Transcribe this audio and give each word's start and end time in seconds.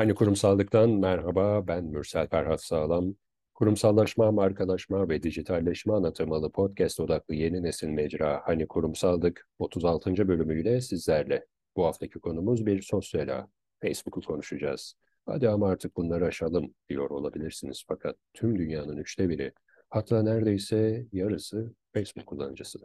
Hani 0.00 0.14
kurumsallıktan 0.14 0.90
merhaba, 0.90 1.66
ben 1.66 1.84
Mürsel 1.84 2.28
Ferhat 2.28 2.62
Sağlam. 2.62 3.14
Kurumsallaşma, 3.54 4.32
markalaşma 4.32 5.08
ve 5.08 5.22
dijitalleşme 5.22 5.92
anlatamalı 5.92 6.52
podcast 6.52 7.00
odaklı 7.00 7.34
yeni 7.34 7.62
nesil 7.62 7.88
mecra 7.88 8.40
Hani 8.44 8.68
Kurumsallık 8.68 9.48
36. 9.58 10.28
bölümüyle 10.28 10.80
sizlerle. 10.80 11.46
Bu 11.76 11.86
haftaki 11.86 12.18
konumuz 12.18 12.66
bir 12.66 12.82
sosyal 12.82 13.28
ağ. 13.28 13.48
Facebook'u 13.82 14.20
konuşacağız. 14.20 14.94
Hadi 15.26 15.48
ama 15.48 15.68
artık 15.68 15.96
bunları 15.96 16.26
aşalım 16.26 16.74
diyor 16.88 17.10
olabilirsiniz 17.10 17.84
fakat 17.88 18.16
tüm 18.34 18.58
dünyanın 18.58 18.96
üçte 18.96 19.28
biri, 19.28 19.52
hatta 19.90 20.22
neredeyse 20.22 21.06
yarısı 21.12 21.74
Facebook 21.94 22.26
kullanıcısı. 22.26 22.78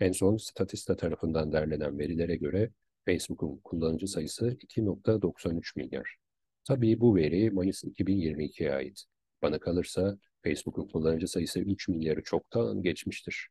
En 0.00 0.12
son 0.12 0.36
Statista 0.36 0.96
tarafından 0.96 1.52
derlenen 1.52 1.98
verilere 1.98 2.36
göre 2.36 2.70
Facebook'un 3.04 3.60
kullanıcı 3.64 4.06
sayısı 4.06 4.46
2.93 4.50 5.72
milyar. 5.76 6.27
Tabii 6.68 7.00
bu 7.00 7.16
veri 7.16 7.50
Mayıs 7.50 7.84
2022'ye 7.84 8.72
ait. 8.74 9.04
Bana 9.42 9.58
kalırsa 9.58 10.18
Facebook'un 10.42 10.88
kullanıcı 10.88 11.28
sayısı 11.28 11.60
3 11.60 11.88
milyarı 11.88 12.22
çoktan 12.22 12.82
geçmiştir. 12.82 13.48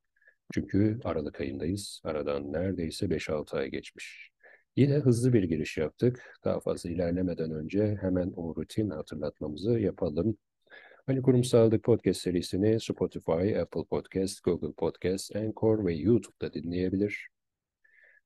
Çünkü 0.54 1.00
Aralık 1.04 1.42
ayındayız. 1.42 2.02
Aradan 2.04 2.54
neredeyse 2.54 3.10
5-6 3.10 3.58
ay 3.58 3.72
geçmiş. 3.72 4.32
Yine 4.76 4.94
hızlı 4.96 5.34
bir 5.34 5.44
giriş 5.44 5.78
yaptık. 5.78 6.40
Daha 6.44 6.60
fazla 6.60 6.90
ilerlemeden 6.90 7.52
önce 7.52 7.98
hemen 8.02 8.34
o 8.36 8.56
rutin 8.56 8.90
hatırlatmamızı 8.90 9.80
yapalım. 9.80 10.38
Hani 11.06 11.22
Kurumsallık 11.22 11.84
Podcast 11.84 12.22
serisini 12.22 12.80
Spotify, 12.80 13.60
Apple 13.60 13.84
Podcast, 13.90 14.44
Google 14.44 14.74
Podcast, 14.74 15.36
Anchor 15.36 15.86
ve 15.86 15.96
YouTube'da 15.96 16.54
dinleyebilir. 16.54 17.28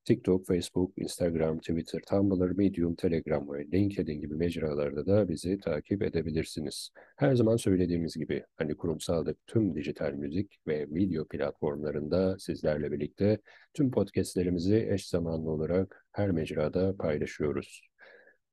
TikTok, 0.06 0.48
Facebook, 0.48 0.94
Instagram, 0.98 1.60
Twitter, 1.60 2.02
Tumblr, 2.10 2.58
Medium, 2.58 2.96
Telegram 2.96 3.54
ve 3.54 3.68
LinkedIn 3.74 4.22
gibi 4.22 4.36
mecralarda 4.36 5.06
da 5.06 5.30
bizi 5.30 5.58
takip 5.60 6.02
edebilirsiniz. 6.02 6.90
Her 7.16 7.36
zaman 7.36 7.56
söylediğimiz 7.56 8.16
gibi 8.16 8.44
hani 8.58 8.78
kurumsallık 8.78 9.48
tüm 9.48 9.76
dijital 9.76 10.14
müzik 10.14 10.60
ve 10.68 10.88
video 10.90 11.28
platformlarında 11.28 12.40
sizlerle 12.40 12.92
birlikte 12.92 13.40
tüm 13.74 13.92
podcastlerimizi 13.92 14.88
eş 14.90 15.10
zamanlı 15.10 15.52
olarak 15.52 16.06
her 16.12 16.32
mecrada 16.32 16.96
paylaşıyoruz. 16.98 17.82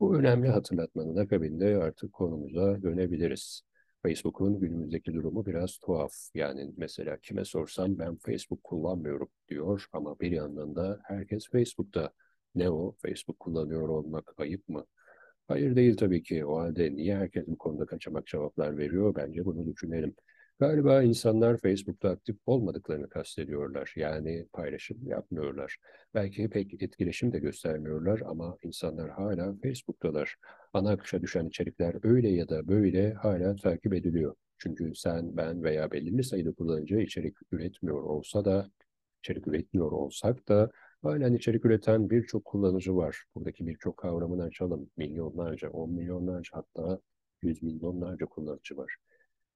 Bu 0.01 0.17
önemli 0.17 0.49
hatırlatmanın 0.49 1.17
akabinde 1.17 1.77
artık 1.77 2.13
konumuza 2.13 2.83
dönebiliriz. 2.83 3.68
Facebook'un 4.03 4.61
günümüzdeki 4.61 5.15
durumu 5.15 5.47
biraz 5.47 5.79
tuhaf. 5.79 6.13
Yani 6.35 6.71
mesela 6.77 7.17
kime 7.21 7.45
sorsam 7.45 7.99
ben 7.99 8.17
Facebook 8.17 8.65
kullanmıyorum 8.65 9.29
diyor 9.49 9.89
ama 9.93 10.21
bir 10.21 10.31
yandan 10.31 10.77
da 10.77 11.01
herkes 11.05 11.49
Facebook'ta. 11.51 12.13
Ne 12.55 12.71
o? 12.71 12.95
Facebook 13.03 13.41
kullanıyor 13.41 13.89
olmak 13.89 14.35
ayıp 14.41 14.69
mı? 14.69 14.85
Hayır 15.49 15.77
değil 15.77 15.97
tabii 15.97 16.23
ki. 16.23 16.47
O 16.47 16.59
halde 16.59 16.97
niye 16.97 17.17
herkes 17.17 17.47
bu 17.47 17.59
konuda 17.59 17.87
kaçamak 17.87 18.27
cevaplar 18.27 18.79
veriyor? 18.79 19.15
Bence 19.15 19.45
bunu 19.45 19.67
düşünelim. 19.67 20.15
Galiba 20.61 21.03
insanlar 21.03 21.57
Facebook'ta 21.57 22.09
aktif 22.11 22.37
olmadıklarını 22.47 23.09
kastediyorlar. 23.09 23.93
Yani 23.97 24.47
paylaşım 24.53 25.07
yapmıyorlar. 25.07 25.77
Belki 26.15 26.51
pek 26.51 26.83
etkileşim 26.83 27.33
de 27.33 27.39
göstermiyorlar 27.39 28.21
ama 28.27 28.57
insanlar 28.63 29.11
hala 29.11 29.55
Facebook'talar. 29.63 30.37
Ana 30.73 30.91
akışa 30.91 31.23
düşen 31.23 31.47
içerikler 31.47 31.97
öyle 32.03 32.29
ya 32.29 32.49
da 32.49 32.69
böyle 32.69 33.13
hala 33.13 33.57
takip 33.57 33.95
ediliyor. 33.95 34.35
Çünkü 34.59 34.95
sen, 34.95 35.37
ben 35.37 35.63
veya 35.65 35.91
belirli 35.91 36.25
sayıda 36.25 36.53
kullanıcı 36.53 36.97
içerik 36.97 37.37
üretmiyor 37.53 38.03
olsa 38.03 38.45
da, 38.45 38.71
içerik 39.23 39.47
üretmiyor 39.49 39.93
olsak 39.93 40.49
da 40.49 40.71
halen 41.03 41.35
içerik 41.35 41.65
üreten 41.65 42.11
birçok 42.11 42.45
kullanıcı 42.45 42.97
var. 42.97 43.25
Buradaki 43.35 43.67
birçok 43.67 43.97
kavramını 43.97 44.43
açalım. 44.43 44.91
Milyonlarca, 44.97 45.71
on 45.71 45.91
milyonlarca 45.93 46.51
hatta 46.53 47.01
yüz 47.43 47.63
milyonlarca 47.63 48.27
kullanıcı 48.27 48.77
var. 48.77 48.97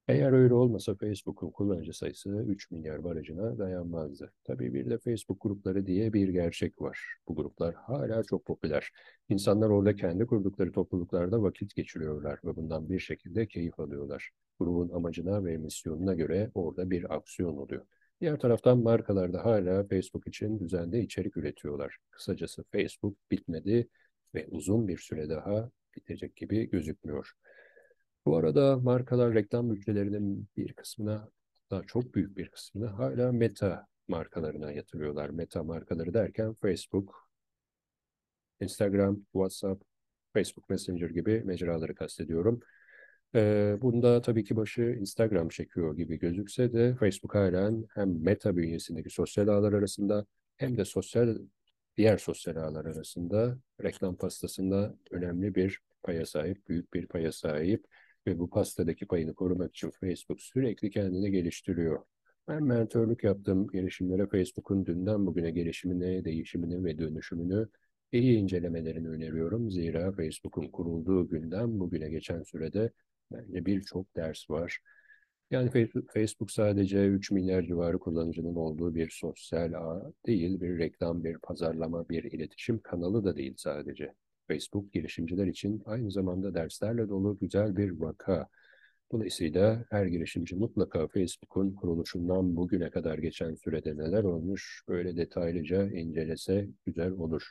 Eğer 0.09 0.33
öyle 0.33 0.55
olmasa 0.55 0.95
Facebook'un 0.95 1.51
kullanıcı 1.51 1.93
sayısı 1.93 2.45
3 2.49 2.71
milyar 2.71 3.05
barajına 3.05 3.59
dayanmazdı. 3.59 4.33
Tabii 4.45 4.75
bir 4.75 4.91
de 4.91 4.99
Facebook 4.99 5.43
grupları 5.43 5.87
diye 5.87 6.13
bir 6.13 6.29
gerçek 6.29 6.81
var. 6.83 6.99
Bu 7.29 7.35
gruplar 7.35 7.75
hala 7.75 8.23
çok 8.23 8.45
popüler. 8.45 8.91
İnsanlar 9.29 9.69
orada 9.69 9.97
kendi 9.97 10.27
kurdukları 10.27 10.73
topluluklarda 10.73 11.43
vakit 11.43 11.75
geçiriyorlar 11.75 12.41
ve 12.45 12.57
bundan 12.57 12.89
bir 12.89 12.99
şekilde 12.99 13.47
keyif 13.47 13.81
alıyorlar. 13.81 14.31
Grubun 14.59 14.89
amacına 14.89 15.45
ve 15.45 15.57
misyonuna 15.57 16.15
göre 16.15 16.51
orada 16.55 16.91
bir 16.91 17.17
aksiyon 17.17 17.57
oluyor. 17.57 17.87
Diğer 18.21 18.39
taraftan 18.39 18.79
markalar 18.79 19.33
da 19.33 19.45
hala 19.45 19.85
Facebook 19.85 20.27
için 20.27 20.61
düzenli 20.61 21.01
içerik 21.01 21.37
üretiyorlar. 21.37 21.97
Kısacası 22.11 22.65
Facebook 22.73 23.17
bitmedi 23.31 23.89
ve 24.35 24.47
uzun 24.51 24.89
bir 24.89 24.99
süre 24.99 25.29
daha 25.29 25.71
bitecek 25.97 26.37
gibi 26.37 26.71
gözükmüyor. 26.71 27.33
Bu 28.27 28.37
arada 28.37 28.77
markalar 28.77 29.35
reklam 29.35 29.71
bütçelerinin 29.71 30.49
bir 30.57 30.73
kısmına, 30.73 31.29
daha 31.71 31.83
çok 31.83 32.15
büyük 32.15 32.37
bir 32.37 32.49
kısmını 32.49 32.87
hala 32.87 33.33
Meta 33.33 33.87
markalarına 34.09 34.73
yatırıyorlar. 34.73 35.31
Meta 35.31 35.63
markaları 35.65 36.15
derken 36.15 36.55
Facebook, 36.55 37.29
Instagram, 38.61 39.17
WhatsApp, 39.33 39.85
Facebook 40.33 40.71
Messenger 40.71 41.11
gibi 41.11 41.43
mecraları 41.45 41.95
kastediyorum. 41.95 42.61
Ee, 43.35 43.77
bunda 43.81 44.23
tabii 44.23 44.45
ki 44.45 44.57
başı 44.57 44.83
Instagram 44.83 45.49
çekiyor 45.49 45.97
gibi 45.97 46.19
gözükse 46.19 46.73
de 46.73 46.95
Facebook 47.01 47.35
halen 47.35 47.85
hem 47.95 48.23
Meta 48.23 48.57
bünyesindeki 48.57 49.11
sosyal 49.11 49.49
ağlar 49.49 49.73
arasında 49.73 50.27
hem 50.57 50.77
de 50.77 50.85
sosyal 50.85 51.39
diğer 51.97 52.19
sosyal 52.19 52.57
ağlar 52.57 52.85
arasında 52.85 53.59
reklam 53.83 54.17
pastasında 54.17 54.95
önemli 55.11 55.55
bir 55.55 55.81
paya 56.03 56.27
sahip, 56.27 56.69
büyük 56.69 56.95
bir 56.95 57.07
paya 57.07 57.33
sahip. 57.33 57.87
Ve 58.27 58.39
bu 58.39 58.51
pastadaki 58.51 59.07
payını 59.07 59.35
korumak 59.35 59.71
için 59.71 59.91
Facebook 59.91 60.41
sürekli 60.41 60.91
kendini 60.91 61.31
geliştiriyor. 61.31 62.03
Ben 62.49 62.65
mentörlük 62.65 63.25
yaptığım 63.25 63.69
gelişimlere 63.69 64.27
Facebook'un 64.27 64.87
dünden 64.87 65.27
bugüne 65.27 65.51
gelişimini, 65.51 66.25
değişimini 66.25 66.85
ve 66.85 66.99
dönüşümünü 66.99 67.69
iyi 68.13 68.39
incelemelerini 68.39 69.09
öneriyorum. 69.09 69.71
Zira 69.71 70.13
Facebook'un 70.13 70.69
kurulduğu 70.69 71.29
günden 71.29 71.81
bugüne 71.81 72.09
geçen 72.11 72.43
sürede 72.43 72.93
bence 73.33 73.67
birçok 73.67 74.17
ders 74.17 74.51
var. 74.51 74.79
Yani 75.51 75.71
Facebook 76.15 76.51
sadece 76.51 77.07
3 77.07 77.31
milyar 77.31 77.63
civarı 77.63 77.99
kullanıcının 77.99 78.55
olduğu 78.55 78.95
bir 78.95 79.11
sosyal 79.11 79.73
ağ 79.73 80.13
değil, 80.27 80.61
bir 80.61 80.79
reklam, 80.79 81.25
bir 81.25 81.39
pazarlama, 81.39 82.09
bir 82.09 82.25
iletişim 82.25 82.79
kanalı 82.79 83.25
da 83.25 83.37
değil 83.37 83.55
sadece. 83.57 84.15
Facebook 84.49 84.93
girişimciler 84.93 85.47
için 85.47 85.83
aynı 85.87 86.11
zamanda 86.11 86.55
derslerle 86.55 87.09
dolu 87.09 87.39
güzel 87.39 87.77
bir 87.77 87.91
vaka. 87.91 88.49
Dolayısıyla 89.13 89.85
her 89.91 90.07
girişimci 90.07 90.57
mutlaka 90.57 91.09
Facebook'un 91.09 91.75
kuruluşundan 91.75 92.57
bugüne 92.57 92.91
kadar 92.91 93.19
geçen 93.19 93.55
sürede 93.55 93.97
neler 93.97 94.25
olmuş 94.25 94.83
böyle 94.89 95.17
detaylıca 95.17 95.91
incelese 95.91 96.69
güzel 96.87 97.11
olur. 97.11 97.51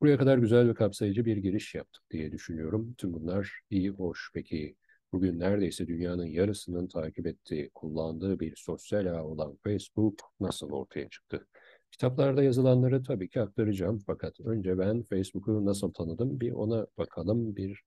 Buraya 0.00 0.18
kadar 0.18 0.38
güzel 0.38 0.68
ve 0.68 0.74
kapsayıcı 0.74 1.24
bir 1.24 1.36
giriş 1.36 1.74
yaptık 1.74 2.02
diye 2.10 2.32
düşünüyorum. 2.32 2.94
Tüm 2.98 3.12
bunlar 3.12 3.60
iyi, 3.70 3.90
hoş. 3.90 4.30
Peki 4.34 4.76
bugün 5.12 5.38
neredeyse 5.38 5.86
dünyanın 5.86 6.26
yarısının 6.26 6.88
takip 6.88 7.26
ettiği, 7.26 7.70
kullandığı 7.74 8.40
bir 8.40 8.56
sosyal 8.56 9.06
ağ 9.06 9.24
olan 9.24 9.56
Facebook 9.64 10.20
nasıl 10.40 10.70
ortaya 10.70 11.08
çıktı? 11.08 11.46
Kitaplarda 11.90 12.42
yazılanları 12.42 13.02
tabii 13.02 13.28
ki 13.28 13.40
aktaracağım. 13.40 13.98
Fakat 14.06 14.40
önce 14.40 14.78
ben 14.78 15.02
Facebook'u 15.02 15.66
nasıl 15.66 15.92
tanıdım 15.92 16.40
bir 16.40 16.52
ona 16.52 16.86
bakalım. 16.98 17.56
Bir 17.56 17.82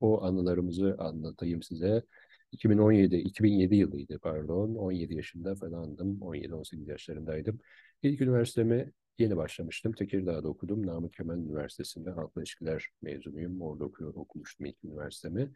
o 0.00 0.22
anılarımızı 0.22 0.96
anlatayım 0.98 1.62
size. 1.62 2.02
2017, 2.52 3.16
2007 3.16 3.76
yılıydı 3.76 4.18
pardon. 4.18 4.74
17 4.74 5.14
yaşında 5.14 5.54
falandım. 5.54 6.18
17-18 6.22 6.88
yaşlarındaydım. 6.88 7.60
İlk 8.02 8.20
üniversiteme 8.20 8.92
yeni 9.18 9.36
başlamıştım. 9.36 9.92
Tekirdağ'da 9.92 10.48
okudum. 10.48 10.86
Namık 10.86 11.12
Kemal 11.12 11.38
Üniversitesi'nde 11.38 12.10
halkla 12.10 12.40
ilişkiler 12.42 12.86
mezunuyum. 13.02 13.60
Orada 13.62 13.84
okuyor, 13.84 14.14
okumuştum 14.14 14.66
ilk 14.66 14.84
üniversitemi. 14.84 15.50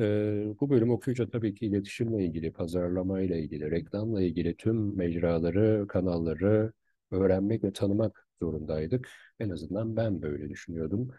Ee, 0.00 0.46
bu 0.60 0.70
bölüm 0.70 0.90
okuyunca 0.90 1.30
tabii 1.30 1.54
ki 1.54 1.66
iletişimle 1.66 2.24
ilgili, 2.24 2.52
pazarlamayla 2.52 3.36
ilgili, 3.36 3.70
reklamla 3.70 4.22
ilgili 4.22 4.56
tüm 4.56 4.96
mecraları, 4.96 5.86
kanalları, 5.88 6.72
öğrenmek 7.10 7.64
ve 7.64 7.72
tanımak 7.72 8.26
zorundaydık. 8.42 9.08
En 9.40 9.50
azından 9.50 9.96
ben 9.96 10.22
böyle 10.22 10.48
düşünüyordum. 10.48 11.10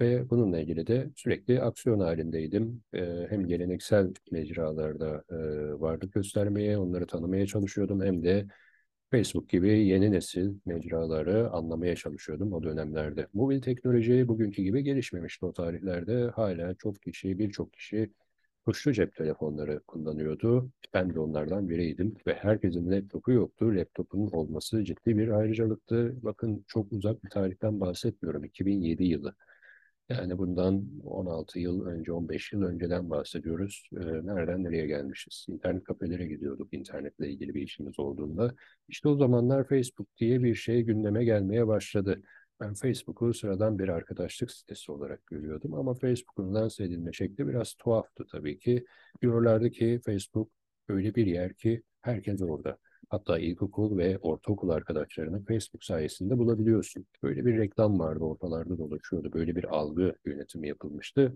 Ve 0.00 0.30
bununla 0.30 0.60
ilgili 0.60 0.86
de 0.86 1.10
sürekli 1.16 1.62
aksiyon 1.62 2.00
halindeydim. 2.00 2.82
Ee, 2.94 3.26
hem 3.30 3.46
geleneksel 3.46 4.14
mecralarda 4.30 5.24
e, 5.30 5.36
varlık 5.80 6.12
göstermeye, 6.12 6.78
onları 6.78 7.06
tanımaya 7.06 7.46
çalışıyordum. 7.46 8.02
Hem 8.02 8.22
de 8.22 8.46
Facebook 9.10 9.48
gibi 9.48 9.86
yeni 9.86 10.12
nesil 10.12 10.54
mecraları 10.66 11.50
anlamaya 11.50 11.96
çalışıyordum 11.96 12.52
o 12.52 12.62
dönemlerde. 12.62 13.26
Mobil 13.34 13.60
teknoloji 13.62 14.28
bugünkü 14.28 14.62
gibi 14.62 14.82
gelişmemişti 14.84 15.46
o 15.46 15.52
tarihlerde. 15.52 16.30
Hala 16.34 16.74
çok 16.74 17.02
kişi, 17.02 17.38
birçok 17.38 17.72
kişi 17.72 18.10
tuşlu 18.66 18.92
cep 18.92 19.16
telefonları 19.16 19.80
kullanıyordu. 19.86 20.70
Ben 20.94 21.14
de 21.14 21.20
onlardan 21.20 21.68
biriydim 21.68 22.14
ve 22.26 22.34
herkesin 22.34 22.90
laptopu 22.90 23.32
yoktu. 23.32 23.76
Laptopun 23.76 24.26
olması 24.30 24.84
ciddi 24.84 25.18
bir 25.18 25.28
ayrıcalıktı. 25.28 26.14
Bakın 26.22 26.64
çok 26.68 26.92
uzak 26.92 27.24
bir 27.24 27.30
tarihten 27.30 27.80
bahsetmiyorum. 27.80 28.44
2007 28.44 29.04
yılı. 29.04 29.34
Yani 30.08 30.38
bundan 30.38 30.84
16 31.04 31.58
yıl 31.60 31.86
önce, 31.86 32.12
15 32.12 32.52
yıl 32.52 32.62
önceden 32.62 33.10
bahsediyoruz. 33.10 33.88
Ee, 33.96 34.26
nereden 34.26 34.64
nereye 34.64 34.86
gelmişiz? 34.86 35.46
İnternet 35.48 35.84
kafelere 35.84 36.26
gidiyorduk 36.26 36.74
internetle 36.74 37.30
ilgili 37.30 37.54
bir 37.54 37.62
işimiz 37.62 37.98
olduğunda. 37.98 38.54
İşte 38.88 39.08
o 39.08 39.16
zamanlar 39.16 39.68
Facebook 39.68 40.16
diye 40.16 40.42
bir 40.42 40.54
şey 40.54 40.82
gündeme 40.82 41.24
gelmeye 41.24 41.66
başladı. 41.66 42.22
Ben 42.60 42.74
Facebook'u 42.74 43.34
sıradan 43.34 43.78
bir 43.78 43.88
arkadaşlık 43.88 44.50
sitesi 44.50 44.92
olarak 44.92 45.26
görüyordum 45.26 45.74
ama 45.74 45.94
Facebook'un 45.94 46.54
lanse 46.54 46.84
edilme 46.84 47.12
şekli 47.12 47.48
biraz 47.48 47.74
tuhaftı 47.74 48.26
tabii 48.26 48.58
ki. 48.58 48.84
Diyorlardı 49.22 49.70
ki 49.70 50.00
Facebook 50.04 50.50
öyle 50.88 51.14
bir 51.14 51.26
yer 51.26 51.54
ki 51.54 51.82
herkes 52.02 52.42
orada. 52.42 52.78
Hatta 53.08 53.38
ilkokul 53.38 53.98
ve 53.98 54.18
ortaokul 54.18 54.68
arkadaşlarını 54.68 55.44
Facebook 55.44 55.84
sayesinde 55.84 56.38
bulabiliyorsun. 56.38 57.06
Böyle 57.22 57.46
bir 57.46 57.58
reklam 57.58 57.98
vardı, 57.98 58.24
ortalarda 58.24 58.78
dolaşıyordu. 58.78 59.32
Böyle 59.32 59.56
bir 59.56 59.64
algı 59.64 60.14
yönetimi 60.24 60.68
yapılmıştı. 60.68 61.34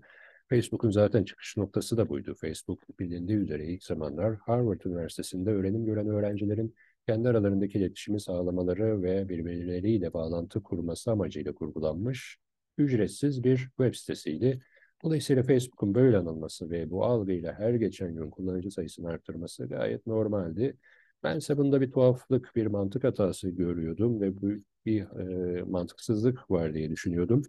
Facebook'un 0.49 0.91
zaten 0.91 1.23
çıkış 1.23 1.57
noktası 1.57 1.97
da 1.97 2.09
buydu. 2.09 2.35
Facebook 2.35 2.99
bilindiği 2.99 3.37
üzere 3.37 3.65
ilk 3.65 3.83
zamanlar 3.83 4.35
Harvard 4.35 4.81
Üniversitesi'nde 4.85 5.49
öğrenim 5.49 5.85
gören 5.85 6.07
öğrencilerin 6.07 6.75
kendi 7.09 7.29
aralarındaki 7.29 7.77
iletişimi 7.77 8.21
sağlamaları 8.21 9.01
ve 9.03 9.29
birbirleriyle 9.29 10.13
bağlantı 10.13 10.63
kurması 10.63 11.11
amacıyla 11.11 11.53
kurgulanmış 11.53 12.37
ücretsiz 12.77 13.43
bir 13.43 13.57
web 13.57 13.93
sitesiydi. 13.95 14.61
Dolayısıyla 15.03 15.43
Facebook'un 15.43 15.95
böyle 15.95 16.17
anılması 16.17 16.69
ve 16.69 16.89
bu 16.89 17.05
algıyla 17.05 17.53
her 17.53 17.73
geçen 17.73 18.15
gün 18.15 18.29
kullanıcı 18.29 18.71
sayısını 18.71 19.09
arttırması 19.09 19.67
gayet 19.67 20.07
normaldi. 20.07 20.77
Bense 21.23 21.57
bunda 21.57 21.81
bir 21.81 21.91
tuhaflık, 21.91 22.55
bir 22.55 22.65
mantık 22.65 23.03
hatası 23.03 23.49
görüyordum 23.49 24.21
ve 24.21 24.41
bu 24.41 24.51
bir 24.85 25.01
e, 25.01 25.63
mantıksızlık 25.63 26.51
var 26.51 26.73
diye 26.73 26.89
düşünüyordum. 26.89 27.41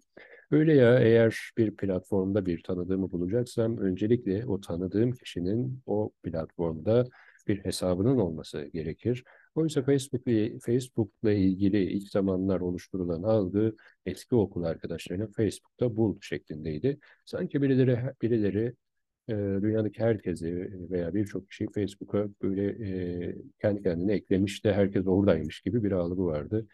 Öyle 0.50 0.74
ya 0.74 0.98
eğer 0.98 1.50
bir 1.58 1.76
platformda 1.76 2.46
bir 2.46 2.62
tanıdığımı 2.62 3.10
bulacaksam 3.10 3.78
öncelikle 3.78 4.46
o 4.46 4.60
tanıdığım 4.60 5.12
kişinin 5.12 5.82
o 5.86 6.10
platformda 6.22 7.04
bir 7.46 7.64
hesabının 7.64 8.16
olması 8.16 8.70
gerekir. 8.72 9.24
Oysa 9.54 9.82
Facebook 9.82 10.22
Facebook'la 10.62 11.32
ilgili 11.32 11.84
ilk 11.84 12.08
zamanlar 12.08 12.60
oluşturulan 12.60 13.22
algı 13.22 13.76
eski 14.06 14.34
okul 14.34 14.64
arkadaşlarının 14.64 15.32
Facebook'ta 15.32 15.96
bul 15.96 16.20
şeklindeydi. 16.20 16.98
Sanki 17.24 17.62
birileri 17.62 17.98
birileri 18.22 18.74
e, 19.28 19.34
dünyadaki 19.34 20.00
herkesi 20.00 20.70
veya 20.90 21.14
birçok 21.14 21.48
kişiyi 21.48 21.68
Facebook'a 21.74 22.28
böyle 22.42 22.66
e, 23.28 23.36
kendi 23.60 23.82
kendine 23.82 24.12
eklemiş 24.12 24.64
de 24.64 24.72
herkes 24.74 25.06
oradaymış 25.06 25.60
gibi 25.60 25.84
bir 25.84 25.92
algı 25.92 26.24
vardı. 26.24 26.66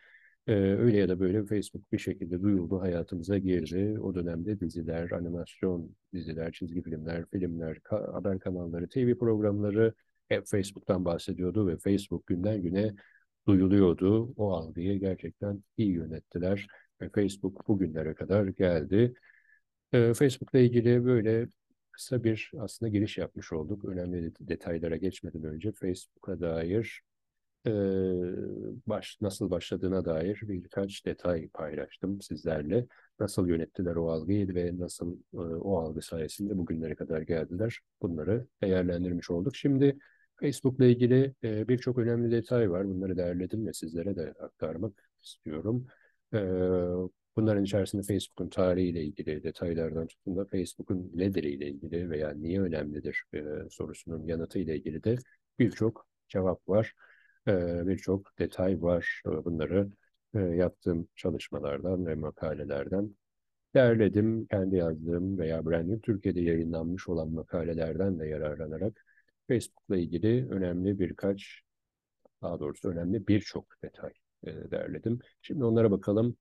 E, 0.46 0.52
öyle 0.54 0.96
ya 0.96 1.08
da 1.08 1.20
böyle 1.20 1.44
Facebook 1.44 1.92
bir 1.92 1.98
şekilde 1.98 2.42
duyuldu, 2.42 2.80
hayatımıza 2.80 3.38
girdi. 3.38 4.00
O 4.00 4.14
dönemde 4.14 4.60
diziler, 4.60 5.10
animasyon 5.10 5.96
diziler, 6.14 6.52
çizgi 6.52 6.82
filmler, 6.82 7.24
filmler, 7.32 7.78
haber 7.90 8.38
kanalları, 8.38 8.88
TV 8.88 9.18
programları 9.18 9.94
hep 10.28 10.46
Facebook'tan 10.46 11.04
bahsediyordu 11.04 11.68
ve 11.68 11.76
Facebook 11.78 12.26
günden 12.26 12.62
güne 12.62 12.94
duyuluyordu. 13.46 14.34
O 14.36 14.52
algıyı 14.52 15.00
gerçekten 15.00 15.62
iyi 15.76 15.92
yönettiler 15.92 16.66
ve 17.00 17.10
Facebook 17.10 17.68
bugünlere 17.68 18.14
kadar 18.14 18.46
geldi. 18.46 19.14
E, 19.92 20.14
Facebook'la 20.14 20.58
ilgili 20.58 21.04
böyle 21.04 21.48
kısa 21.92 22.24
bir 22.24 22.52
aslında 22.58 22.90
giriş 22.90 23.18
yapmış 23.18 23.52
olduk. 23.52 23.84
Önemli 23.84 24.32
detaylara 24.40 24.96
geçmeden 24.96 25.44
önce 25.44 25.72
Facebook'a 25.72 26.40
dair 26.40 27.02
e, 27.66 27.70
baş, 28.86 29.18
nasıl 29.20 29.50
başladığına 29.50 30.04
dair 30.04 30.40
birkaç 30.42 31.06
detay 31.06 31.48
paylaştım 31.48 32.20
sizlerle. 32.20 32.86
Nasıl 33.20 33.48
yönettiler 33.48 33.96
o 33.96 34.10
algıyı 34.10 34.54
ve 34.54 34.78
nasıl 34.78 35.16
e, 35.34 35.36
o 35.38 35.76
algı 35.78 36.02
sayesinde 36.02 36.58
bugünlere 36.58 36.94
kadar 36.94 37.20
geldiler. 37.20 37.80
Bunları 38.02 38.46
değerlendirmiş 38.62 39.30
olduk. 39.30 39.56
Şimdi 39.56 39.98
Facebook'la 40.40 40.84
ilgili 40.86 41.34
e, 41.44 41.68
birçok 41.68 41.98
önemli 41.98 42.30
detay 42.30 42.70
var. 42.70 42.88
Bunları 42.88 43.16
değerledim 43.16 43.66
ve 43.66 43.72
sizlere 43.72 44.16
de 44.16 44.34
aktarmak 44.40 45.10
istiyorum. 45.22 45.86
E, 46.34 46.38
Bunların 47.36 47.64
içerisinde 47.64 48.02
Facebook'un 48.02 48.48
tarihiyle 48.48 49.02
ilgili 49.04 49.42
detaylardan 49.42 50.06
tutun 50.06 50.36
da 50.36 50.44
Facebook'un 50.44 51.10
nedir 51.14 51.42
ile 51.44 51.68
ilgili 51.68 52.10
veya 52.10 52.30
niye 52.30 52.60
önemlidir 52.60 53.24
e, 53.34 53.44
sorusunun 53.70 54.26
yanıtı 54.26 54.58
ile 54.58 54.76
ilgili 54.76 55.04
de 55.04 55.16
birçok 55.58 56.06
cevap 56.28 56.68
var, 56.68 56.94
e, 57.48 57.86
birçok 57.86 58.38
detay 58.38 58.82
var. 58.82 59.22
E, 59.26 59.30
bunları 59.44 59.88
e, 60.34 60.38
yaptığım 60.38 61.08
çalışmalardan 61.16 62.06
ve 62.06 62.14
makalelerden 62.14 63.16
derledim. 63.74 64.46
Kendi 64.46 64.76
yazdığım 64.76 65.38
veya 65.38 65.66
Branding 65.66 66.02
Türkiye'de 66.04 66.40
yayınlanmış 66.40 67.08
olan 67.08 67.30
makalelerden 67.30 68.18
de 68.20 68.26
yararlanarak 68.26 69.05
Facebook'la 69.48 69.96
ilgili 69.96 70.48
önemli 70.50 70.98
birkaç, 70.98 71.60
daha 72.42 72.60
doğrusu 72.60 72.88
önemli 72.88 73.28
birçok 73.28 73.82
detay 73.82 74.12
e, 74.46 74.70
derledim. 74.70 75.18
Şimdi 75.42 75.64
onlara 75.64 75.90
bakalım 75.90 76.36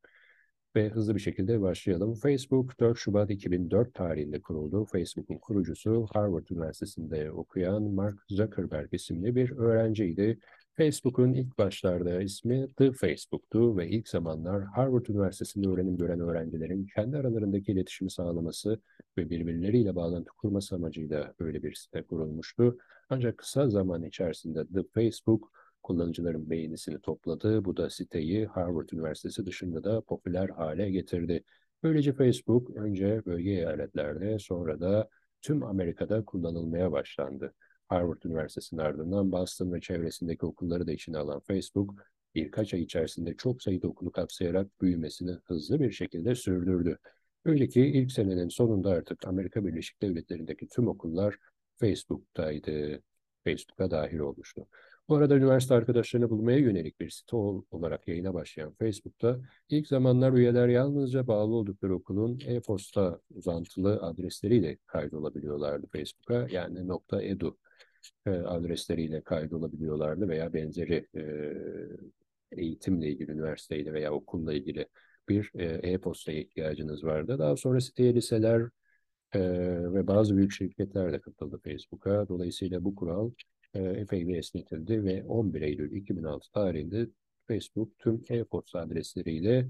ve 0.76 0.90
hızlı 0.90 1.16
bir 1.16 1.20
şekilde 1.20 1.62
başlayalım. 1.62 2.16
Facebook 2.16 2.80
4 2.80 2.98
Şubat 2.98 3.32
2004 3.32 3.94
tarihinde 3.94 4.42
kuruldu. 4.42 4.86
Facebook'un 4.86 5.38
kurucusu 5.38 6.08
Harvard 6.14 6.48
Üniversitesi'nde 6.52 7.32
okuyan 7.32 7.84
Mark 7.84 8.20
Zuckerberg 8.30 8.94
isimli 8.94 9.36
bir 9.36 9.52
öğrenciydi. 9.52 10.40
Facebook'un 10.78 11.34
ilk 11.34 11.58
başlarda 11.58 12.22
ismi 12.22 12.68
The 12.78 12.92
Facebook'tu 12.92 13.78
ve 13.78 13.90
ilk 13.90 14.08
zamanlar 14.08 14.64
Harvard 14.64 15.06
Üniversitesi'nde 15.06 15.68
öğrenim 15.68 15.98
gören 15.98 16.20
öğrencilerin 16.20 16.88
kendi 16.96 17.18
aralarındaki 17.18 17.72
iletişimi 17.72 18.12
sağlaması 18.12 18.82
ve 19.18 19.30
birbirleriyle 19.30 19.96
bağlantı 19.96 20.32
kurması 20.32 20.76
amacıyla 20.76 21.34
böyle 21.40 21.64
bir 21.64 21.74
site 21.74 22.04
kurulmuştu. 22.04 22.78
Ancak 23.10 23.38
kısa 23.38 23.70
zaman 23.70 24.04
içerisinde 24.04 24.68
The 24.68 24.84
Facebook 24.94 25.52
kullanıcıların 25.84 26.50
beğenisini 26.50 27.02
topladı. 27.02 27.66
Bu 27.66 27.78
da 27.78 27.90
siteyi 27.90 28.46
Harvard 28.46 28.90
Üniversitesi 28.90 29.46
dışında 29.46 29.84
da 29.84 30.02
popüler 30.02 30.50
hale 30.50 30.92
getirdi. 30.92 31.44
Böylece 31.84 32.14
Facebook 32.14 32.70
önce 32.70 33.26
bölge 33.26 33.52
eyaletlerde 33.52 34.40
sonra 34.40 34.80
da 34.80 35.10
tüm 35.42 35.64
Amerika'da 35.64 36.26
kullanılmaya 36.26 36.92
başlandı. 36.92 37.54
Harvard 37.88 38.24
Üniversitesi'nin 38.24 38.82
ardından 38.82 39.32
Boston 39.32 39.74
ve 39.74 39.82
çevresindeki 39.82 40.46
okulları 40.46 40.88
da 40.88 40.92
içine 40.92 41.18
alan 41.18 41.40
Facebook, 41.40 41.96
birkaç 42.36 42.74
ay 42.74 42.82
içerisinde 42.82 43.36
çok 43.38 43.62
sayıda 43.62 43.88
okulu 43.88 44.12
kapsayarak 44.12 44.82
büyümesini 44.82 45.32
hızlı 45.32 45.80
bir 45.80 45.92
şekilde 45.92 46.36
sürdürdü. 46.36 46.98
Öyle 47.46 47.68
ki 47.68 47.82
ilk 47.82 48.12
senenin 48.12 48.50
sonunda 48.50 48.90
artık 48.90 49.28
Amerika 49.28 49.66
Birleşik 49.66 50.02
Devletleri'ndeki 50.02 50.68
tüm 50.68 50.88
okullar 50.88 51.38
Facebook'taydı. 51.80 53.02
Facebook'a 53.46 53.92
dahil 53.92 54.20
olmuştu. 54.20 54.68
Bu 55.10 55.16
arada 55.16 55.36
üniversite 55.36 55.76
arkadaşlarını 55.76 56.30
bulmaya 56.30 56.58
yönelik 56.58 57.00
bir 57.00 57.10
site 57.10 57.36
olarak 57.72 58.08
yayına 58.08 58.34
başlayan 58.34 58.74
Facebook'ta 58.74 59.40
ilk 59.70 59.88
zamanlar 59.88 60.34
üyeler 60.34 60.68
yalnızca 60.68 61.28
bağlı 61.28 61.56
oldukları 61.56 61.96
okulun 61.96 62.40
e-posta 62.46 63.20
uzantılı 63.36 64.02
adresleriyle 64.02 64.78
kaydolabiliyorlardı 64.86 65.88
Facebook'a. 65.88 66.48
Yani 66.52 66.80
.edu 67.22 67.58
e, 68.26 68.30
adresleriyle 68.30 69.22
kaydolabiliyorlardı 69.22 70.28
veya 70.28 70.54
benzeri 70.54 71.08
e, 71.16 71.24
eğitimle 72.62 73.10
ilgili 73.10 73.32
üniversiteyle 73.32 73.94
veya 73.94 74.14
okulla 74.14 74.54
ilgili 74.54 74.88
bir 75.30 75.52
e, 75.56 75.66
e-postaya 75.66 76.40
ihtiyacınız 76.40 77.04
vardı. 77.04 77.40
Daha 77.40 77.58
sonra 77.58 77.82
siteye 77.82 78.16
liseler 78.16 78.70
e, 79.36 79.40
ve 79.94 80.08
bazı 80.08 80.38
büyük 80.38 80.52
şirketler 80.52 81.14
de 81.14 81.20
katıldı 81.22 81.60
Facebook'a. 81.64 82.28
Dolayısıyla 82.30 82.84
bu 82.84 82.96
kural 82.96 83.32
e, 83.74 83.84
epey 83.84 84.28
bir 84.28 84.38
esnetildi 84.38 85.04
ve 85.04 85.24
11 85.24 85.62
Eylül 85.62 85.92
2006 85.92 86.52
tarihinde 86.52 87.08
Facebook 87.48 88.00
tüm 88.00 88.22
e-posta 88.30 88.80
adresleriyle 88.80 89.70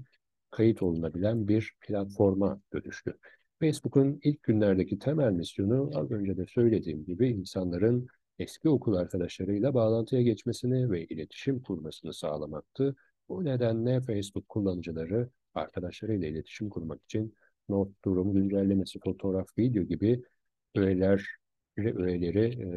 kayıt 0.50 0.82
olunabilen 0.82 1.48
bir 1.48 1.74
platforma 1.80 2.60
dönüştü. 2.72 3.18
Facebook'un 3.60 4.20
ilk 4.22 4.42
günlerdeki 4.42 4.98
temel 4.98 5.32
misyonu 5.32 5.90
az 5.94 6.10
önce 6.10 6.36
de 6.36 6.46
söylediğim 6.46 7.04
gibi 7.04 7.28
insanların 7.28 8.06
eski 8.38 8.68
okul 8.68 8.94
arkadaşlarıyla 8.94 9.74
bağlantıya 9.74 10.22
geçmesini 10.22 10.90
ve 10.90 11.04
iletişim 11.04 11.62
kurmasını 11.62 12.12
sağlamaktı. 12.12 12.96
Bu 13.28 13.44
nedenle 13.44 14.00
Facebook 14.00 14.48
kullanıcıları 14.48 15.28
arkadaşlarıyla 15.54 16.28
iletişim 16.28 16.68
kurmak 16.68 17.02
için 17.04 17.34
not, 17.68 18.04
durum, 18.04 18.34
güncellemesi, 18.34 18.98
fotoğraf, 19.00 19.58
video 19.58 19.82
gibi 19.82 20.22
öğeler 20.74 21.26
öğeleri 21.78 22.62
e, 22.62 22.70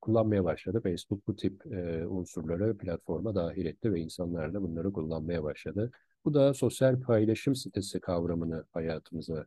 kullanmaya 0.00 0.44
başladı. 0.44 0.80
Facebook 0.82 1.26
bu 1.26 1.36
tip 1.36 1.66
e, 1.72 2.06
unsurları 2.06 2.78
platforma 2.78 3.34
dahil 3.34 3.66
etti 3.66 3.92
ve 3.92 4.00
insanlar 4.00 4.54
da 4.54 4.62
bunları 4.62 4.92
kullanmaya 4.92 5.44
başladı. 5.44 5.90
Bu 6.24 6.34
da 6.34 6.54
sosyal 6.54 7.00
paylaşım 7.00 7.54
sitesi 7.54 8.00
kavramını 8.00 8.64
hayatımıza 8.72 9.46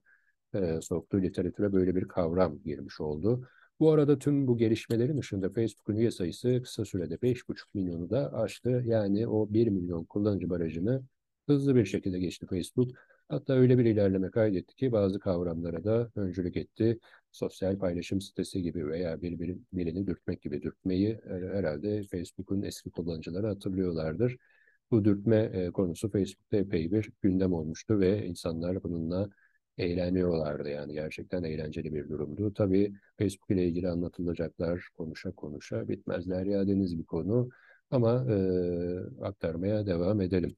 e, 0.54 0.82
soktu. 0.82 1.22
Literatüre 1.22 1.74
böyle 1.74 1.96
bir 1.96 2.08
kavram 2.08 2.60
girmiş 2.64 3.02
oldu. 3.02 3.48
Bu 3.80 3.92
arada 3.92 4.20
tüm 4.20 4.48
bu 4.48 4.58
gelişmelerin 4.58 5.18
dışında 5.18 5.50
Facebook'un 5.50 5.96
üye 5.96 6.12
sayısı 6.12 6.62
kısa 6.64 6.86
sürede 6.86 7.16
5,5 7.16 7.68
milyonu 7.74 8.10
da 8.10 8.34
aştı. 8.34 8.84
Yani 8.86 9.28
o 9.28 9.54
1 9.54 9.68
milyon 9.68 10.04
kullanıcı 10.06 10.50
barajını 10.50 11.04
hızlı 11.48 11.76
bir 11.76 11.86
şekilde 11.86 12.20
geçti 12.20 12.46
Facebook. 12.50 12.92
Hatta 13.30 13.54
öyle 13.54 13.78
bir 13.78 13.86
ilerleme 13.86 14.32
kaydetti 14.32 14.76
ki 14.76 14.92
bazı 14.92 15.20
kavramlara 15.20 15.84
da 15.84 16.12
öncülük 16.16 16.58
etti. 16.58 17.00
Sosyal 17.32 17.78
paylaşım 17.80 18.22
sitesi 18.22 18.62
gibi 18.62 18.88
veya 18.88 19.22
bir, 19.22 19.40
bir, 19.40 19.58
birini 19.74 20.08
dürtmek 20.08 20.42
gibi 20.42 20.62
dürtmeyi 20.62 21.20
herhalde 21.28 22.04
Facebook'un 22.04 22.62
eski 22.62 22.92
kullanıcıları 22.92 23.48
hatırlıyorlardır. 23.48 24.38
Bu 24.92 25.06
dürtme 25.06 25.36
e, 25.54 25.72
konusu 25.72 26.12
Facebook'ta 26.12 26.58
epey 26.58 26.92
bir 26.92 27.12
gündem 27.22 27.54
olmuştu 27.54 28.00
ve 28.00 28.26
insanlar 28.26 28.84
bununla 28.84 29.30
eğleniyorlardı 29.78 30.70
yani 30.70 30.94
gerçekten 30.94 31.44
eğlenceli 31.44 31.94
bir 31.94 32.10
durumdu. 32.10 32.54
Tabii 32.54 32.94
Facebook 33.20 33.52
ile 33.52 33.68
ilgili 33.68 33.90
anlatılacaklar 33.90 34.88
konuşa 34.98 35.32
konuşa 35.32 35.88
bitmezler 35.88 36.46
ya 36.46 36.68
deniz 36.68 37.00
bir 37.00 37.06
konu 37.06 37.50
ama 37.92 38.26
e, 38.30 38.36
aktarmaya 39.22 39.86
devam 39.86 40.22
edelim. 40.22 40.56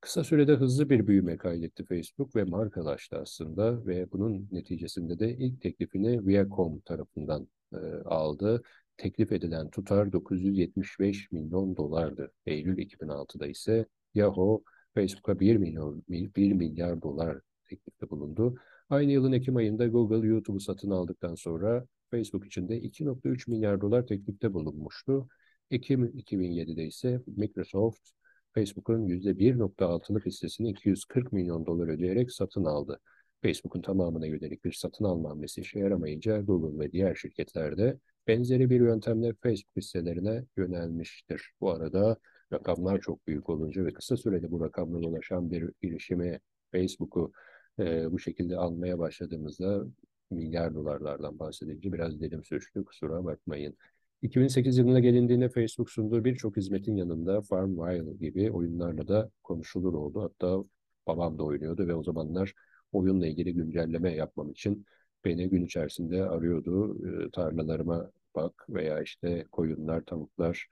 Kısa 0.00 0.24
sürede 0.24 0.52
hızlı 0.54 0.90
bir 0.90 1.06
büyüme 1.06 1.36
kaydetti 1.36 1.84
Facebook 1.84 2.36
ve 2.36 2.44
markalaştı 2.44 3.16
aslında 3.18 3.86
ve 3.86 4.12
bunun 4.12 4.48
neticesinde 4.52 5.18
de 5.18 5.36
ilk 5.36 5.60
teklifini 5.60 6.26
Viacom 6.26 6.80
tarafından 6.80 7.48
e, 7.72 7.76
aldı. 8.04 8.62
Teklif 8.96 9.32
edilen 9.32 9.70
tutar 9.70 10.12
975 10.12 11.32
milyon 11.32 11.76
dolardı. 11.76 12.32
Eylül 12.46 12.78
2006'da 12.78 13.46
ise 13.46 13.86
Yahoo 14.14 14.62
Facebook'a 14.94 15.40
1 15.40 15.56
milyon 15.56 16.04
1 16.08 16.52
milyar 16.52 17.02
dolar 17.02 17.40
teklifte 17.68 18.10
bulundu. 18.10 18.56
Aynı 18.90 19.12
yılın 19.12 19.32
Ekim 19.32 19.56
ayında 19.56 19.86
Google 19.86 20.26
YouTube'u 20.26 20.60
satın 20.60 20.90
aldıktan 20.90 21.34
sonra 21.34 21.86
Facebook 22.10 22.46
için 22.46 22.68
de 22.68 22.80
2.3 22.80 23.50
milyar 23.50 23.80
dolar 23.80 24.06
teklifte 24.06 24.54
bulunmuştu. 24.54 25.28
Ekim 25.70 26.04
2007'de 26.04 26.86
ise 26.86 27.20
Microsoft 27.26 28.10
Facebook'un 28.56 29.06
%1.6'lık 29.08 30.26
hissesini 30.26 30.70
240 30.70 31.32
milyon 31.32 31.66
dolar 31.66 31.88
ödeyerek 31.88 32.32
satın 32.32 32.64
aldı. 32.64 33.00
Facebook'un 33.42 33.82
tamamına 33.82 34.26
yönelik 34.26 34.64
bir 34.64 34.72
satın 34.72 35.04
alma 35.04 35.30
hamlesi 35.30 35.60
işe 35.60 35.78
yaramayınca 35.78 36.40
Google 36.40 36.84
ve 36.84 36.92
diğer 36.92 37.14
şirketler 37.14 37.78
de 37.78 37.98
benzeri 38.26 38.70
bir 38.70 38.80
yöntemle 38.80 39.32
Facebook 39.42 39.76
hisselerine 39.76 40.44
yönelmiştir. 40.56 41.50
Bu 41.60 41.70
arada 41.70 42.16
rakamlar 42.52 43.00
çok 43.00 43.26
büyük 43.26 43.48
olunca 43.48 43.84
ve 43.84 43.92
kısa 43.92 44.16
sürede 44.16 44.50
bu 44.50 44.64
rakamlara 44.64 45.06
ulaşan 45.06 45.50
bir 45.50 45.70
girişimi 45.82 46.40
Facebook'u 46.72 47.32
e, 47.78 48.12
bu 48.12 48.18
şekilde 48.18 48.56
almaya 48.56 48.98
başladığımızda 48.98 49.86
milyar 50.30 50.74
dolarlardan 50.74 51.38
bahsedince 51.38 51.92
biraz 51.92 52.20
dilim 52.20 52.44
sürçtü 52.44 52.84
kusura 52.84 53.24
bakmayın. 53.24 53.76
2008 54.26 54.78
yılına 54.78 55.00
gelindiğinde 55.00 55.48
Facebook 55.48 55.90
sunduğu 55.90 56.24
birçok 56.24 56.56
hizmetin 56.56 56.96
yanında 56.96 57.40
Farmville 57.40 58.14
gibi 58.14 58.50
oyunlarla 58.50 59.08
da 59.08 59.30
konuşulur 59.44 59.94
oldu. 59.94 60.22
Hatta 60.22 60.64
babam 61.06 61.38
da 61.38 61.42
oynuyordu 61.44 61.88
ve 61.88 61.94
o 61.94 62.02
zamanlar 62.02 62.54
oyunla 62.92 63.26
ilgili 63.26 63.54
güncelleme 63.54 64.14
yapmam 64.14 64.50
için 64.50 64.86
beni 65.24 65.48
gün 65.48 65.64
içerisinde 65.64 66.24
arıyordu. 66.24 66.98
E, 67.26 67.30
tarlalarıma 67.30 68.10
bak 68.34 68.66
veya 68.68 69.02
işte 69.02 69.46
koyunlar, 69.52 70.04
tavuklar 70.04 70.68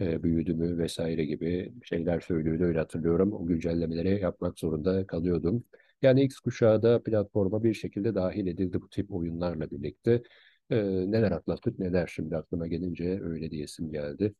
e, 0.00 0.22
büyüdü 0.22 0.54
mü 0.54 0.78
vesaire 0.78 1.24
gibi 1.24 1.72
şeyler 1.84 2.20
söylüyordu. 2.20 2.64
Öyle 2.64 2.78
hatırlıyorum. 2.78 3.32
O 3.32 3.46
güncellemeleri 3.46 4.20
yapmak 4.22 4.58
zorunda 4.58 5.06
kalıyordum. 5.06 5.64
Yani 6.02 6.22
X 6.22 6.38
kuşağı 6.40 6.82
da 6.82 7.02
platforma 7.02 7.64
bir 7.64 7.74
şekilde 7.74 8.14
dahil 8.14 8.46
edildi 8.46 8.82
bu 8.82 8.88
tip 8.88 9.12
oyunlarla 9.12 9.70
birlikte. 9.70 10.22
Ee, 10.70 10.76
neler 11.10 11.30
atlattık 11.32 11.78
neler 11.78 12.06
şimdi 12.06 12.36
aklıma 12.36 12.66
gelince 12.66 13.20
öyle 13.22 13.50
diyesim 13.50 13.92
geldi. 13.92 14.34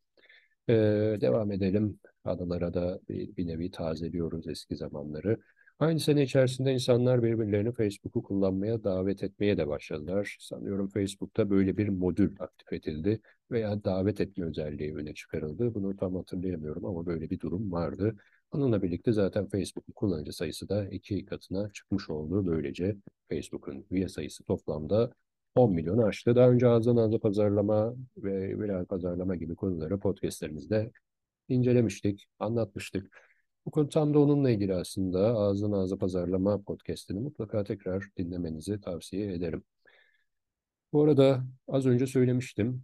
Ee, 0.69 0.75
devam 1.21 1.53
edelim. 1.53 1.99
Anılara 2.25 2.75
da 2.75 3.01
bir, 3.09 3.37
bir 3.37 3.47
nevi 3.47 3.71
tazeliyoruz 3.71 4.49
eski 4.49 4.77
zamanları. 4.77 5.39
Aynı 5.79 6.01
sene 6.01 6.23
içerisinde 6.23 6.73
insanlar 6.73 7.23
birbirlerini 7.23 7.73
Facebook'u 7.73 8.23
kullanmaya 8.23 8.85
davet 8.85 9.23
etmeye 9.23 9.59
de 9.59 9.69
başladılar. 9.69 10.37
Sanıyorum 10.41 10.89
Facebook'ta 10.89 11.51
böyle 11.51 11.77
bir 11.77 11.89
modül 11.89 12.37
aktif 12.41 12.73
edildi 12.73 13.21
veya 13.51 13.85
davet 13.85 14.21
etme 14.21 14.45
özelliği 14.45 14.95
öne 14.95 15.15
çıkarıldı. 15.15 15.75
Bunu 15.75 15.97
tam 15.97 16.17
hatırlayamıyorum 16.17 16.85
ama 16.85 17.07
böyle 17.07 17.31
bir 17.31 17.41
durum 17.41 17.73
vardı. 17.73 18.17
Onunla 18.53 18.83
birlikte 18.83 19.13
zaten 19.13 19.49
Facebook'un 19.49 19.93
kullanıcı 19.93 20.33
sayısı 20.33 20.69
da 20.69 20.89
iki 20.89 21.25
katına 21.25 21.71
çıkmış 21.73 22.11
oldu. 22.11 22.47
Böylece 22.47 22.97
Facebook'un 23.29 23.87
üye 23.91 24.09
sayısı 24.09 24.45
toplamda 24.45 25.13
10 25.55 25.73
milyonu 25.73 26.05
aştı. 26.05 26.37
Daha 26.37 26.51
önce 26.51 26.69
ağızdan 26.69 26.97
ağza 26.97 27.19
pazarlama 27.19 27.95
ve 28.17 28.59
viral 28.59 28.85
pazarlama 28.87 29.37
gibi 29.37 29.55
konuları 29.55 29.99
podcastlerimizde 30.01 30.91
incelemiştik, 31.49 32.27
anlatmıştık. 32.39 33.19
Bu 33.67 33.71
konu 33.71 33.89
tam 33.89 34.15
da 34.15 34.19
onunla 34.19 34.51
ilgili 34.51 34.75
aslında 34.75 35.21
ağızdan 35.21 35.73
ağza 35.73 35.99
pazarlama 35.99 36.63
podcastini 36.63 37.21
mutlaka 37.21 37.65
tekrar 37.65 38.05
dinlemenizi 38.17 38.81
tavsiye 38.81 39.33
ederim. 39.33 39.65
Bu 40.93 41.03
arada 41.05 41.45
az 41.69 41.87
önce 41.87 42.07
söylemiştim. 42.07 42.83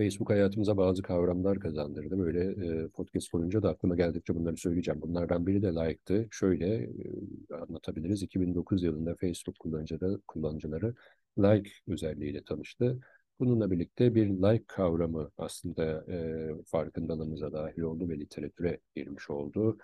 Facebook 0.00 0.30
hayatımıza 0.30 0.76
bazı 0.76 1.02
kavramlar 1.02 1.60
kazandırdı. 1.60 2.18
Böyle 2.18 2.40
e, 2.84 2.88
podcast 2.88 3.32
boyunca 3.32 3.62
da 3.62 3.70
aklıma 3.70 3.96
geldikçe 3.96 4.34
bunları 4.34 4.56
söyleyeceğim. 4.56 5.02
Bunlardan 5.02 5.46
biri 5.46 5.62
de 5.62 5.68
like'tı. 5.68 6.28
Şöyle 6.30 6.74
e, 6.74 7.54
anlatabiliriz. 7.54 8.22
2009 8.22 8.82
yılında 8.82 9.14
Facebook 9.14 9.58
kullanıcıları, 9.58 10.20
kullanıcıları 10.28 10.94
like 11.38 11.70
özelliğiyle 11.88 12.44
tanıştı. 12.44 13.00
Bununla 13.40 13.70
birlikte 13.70 14.14
bir 14.14 14.28
like 14.28 14.64
kavramı 14.66 15.30
aslında 15.38 16.04
e, 16.12 16.48
farkındalığımıza 16.66 17.52
dahil 17.52 17.80
oldu 17.80 18.08
ve 18.08 18.18
literatüre 18.18 18.80
girmiş 18.96 19.30
oldu. 19.30 19.78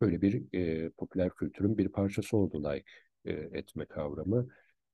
Böyle 0.00 0.22
bir 0.22 0.42
e, 0.54 0.90
popüler 0.90 1.30
kültürün 1.30 1.78
bir 1.78 1.88
parçası 1.88 2.36
oldu 2.36 2.64
like 2.64 2.84
e, 3.24 3.32
etme 3.32 3.84
kavramı 3.86 4.48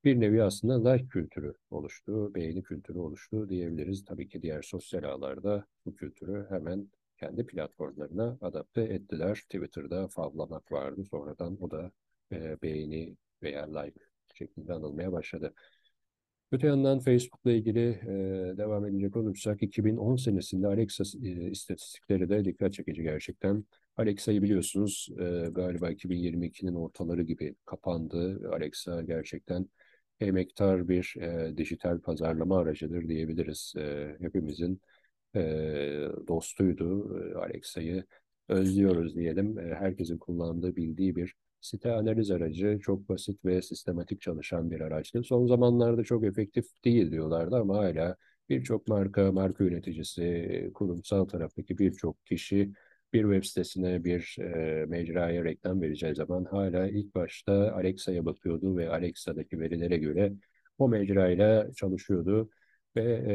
bir 0.08 0.20
nevi 0.20 0.42
aslında 0.42 0.90
like 0.90 1.08
kültürü 1.08 1.54
oluştu, 1.70 2.34
beğeni 2.34 2.62
kültürü 2.62 2.98
oluştu 2.98 3.48
diyebiliriz. 3.48 4.04
Tabii 4.04 4.28
ki 4.28 4.42
diğer 4.42 4.62
sosyal 4.62 5.02
ağlarda 5.04 5.66
bu 5.86 5.96
kültürü 5.96 6.46
hemen 6.48 6.88
kendi 7.18 7.46
platformlarına 7.46 8.38
adapte 8.40 8.82
ettiler. 8.82 9.34
Twitter'da 9.34 10.08
favlamak 10.08 10.72
vardı. 10.72 11.04
Sonradan 11.10 11.62
o 11.62 11.70
da 11.70 11.92
e, 12.32 12.62
beğeni 12.62 13.16
veya 13.42 13.78
like 13.78 14.00
şeklinde 14.34 14.72
anılmaya 14.72 15.12
başladı. 15.12 15.54
Öte 16.52 16.66
yandan 16.66 17.00
Facebook'la 17.00 17.52
ilgili 17.52 17.88
e, 17.88 18.56
devam 18.56 18.86
edecek 18.86 19.16
olursak 19.16 19.62
2010 19.62 20.16
senesinde 20.16 20.66
Alexa 20.66 21.04
e, 21.22 21.50
istatistikleri 21.50 22.28
de 22.28 22.44
dikkat 22.44 22.72
çekici 22.72 23.02
gerçekten. 23.02 23.64
Alexa'yı 23.96 24.42
biliyorsunuz 24.42 25.08
e, 25.20 25.48
galiba 25.52 25.90
2022'nin 25.90 26.74
ortaları 26.74 27.22
gibi 27.22 27.54
kapandı. 27.64 28.50
Alexa 28.52 29.02
gerçekten 29.02 29.68
emektar 30.20 30.88
bir 30.88 31.14
e, 31.20 31.56
dijital 31.56 32.00
pazarlama 32.00 32.58
aracıdır 32.58 33.08
diyebiliriz. 33.08 33.74
E, 33.78 34.16
hepimizin 34.20 34.80
e, 35.36 35.40
dostuydu. 36.28 37.16
Alexa'yı 37.38 38.04
özlüyoruz 38.48 39.16
diyelim. 39.16 39.58
E, 39.58 39.74
herkesin 39.74 40.18
kullandığı, 40.18 40.76
bildiği 40.76 41.16
bir 41.16 41.34
site 41.60 41.92
analiz 41.92 42.30
aracı. 42.30 42.78
Çok 42.82 43.08
basit 43.08 43.44
ve 43.44 43.62
sistematik 43.62 44.20
çalışan 44.20 44.70
bir 44.70 44.80
araçtı. 44.80 45.22
Son 45.22 45.46
zamanlarda 45.46 46.04
çok 46.04 46.24
efektif 46.24 46.66
değil 46.84 47.10
diyorlardı 47.10 47.56
ama 47.56 47.78
hala 47.78 48.16
birçok 48.48 48.88
marka, 48.88 49.32
marka 49.32 49.64
yöneticisi, 49.64 50.70
kurumsal 50.74 51.24
taraftaki 51.24 51.78
birçok 51.78 52.26
kişi 52.26 52.72
bir 53.12 53.22
web 53.22 53.44
sitesine, 53.44 54.04
bir 54.04 54.36
e, 54.40 54.86
mecraya 54.86 55.44
reklam 55.44 55.82
vereceği 55.82 56.14
zaman 56.14 56.44
hala 56.44 56.88
ilk 56.88 57.14
başta 57.14 57.72
Alexa'ya 57.74 58.24
bakıyordu 58.24 58.76
ve 58.76 58.90
Alexa'daki 58.90 59.60
verilere 59.60 59.96
göre 59.96 60.32
o 60.78 60.88
mecrayla 60.88 61.72
çalışıyordu 61.72 62.50
ve 62.96 63.02
e, 63.02 63.34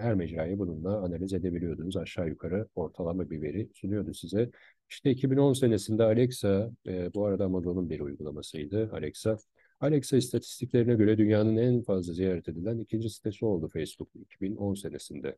her 0.00 0.14
mecrayı 0.14 0.58
bununla 0.58 0.98
analiz 0.98 1.32
edebiliyordunuz. 1.32 1.96
Aşağı 1.96 2.28
yukarı 2.28 2.68
ortalama 2.74 3.30
bir 3.30 3.42
veri 3.42 3.68
sunuyordu 3.74 4.14
size. 4.14 4.50
İşte 4.88 5.10
2010 5.10 5.52
senesinde 5.52 6.02
Alexa, 6.02 6.70
e, 6.86 7.14
bu 7.14 7.24
arada 7.24 7.44
Amazon'un 7.44 7.90
bir 7.90 8.00
uygulamasıydı 8.00 8.90
Alexa. 8.92 9.36
Alexa 9.80 10.16
istatistiklerine 10.16 10.94
göre 10.94 11.18
dünyanın 11.18 11.56
en 11.56 11.82
fazla 11.82 12.12
ziyaret 12.12 12.48
edilen 12.48 12.78
ikinci 12.78 13.10
sitesi 13.10 13.44
oldu 13.44 13.68
Facebook 13.68 14.08
2010 14.16 14.74
senesinde. 14.74 15.36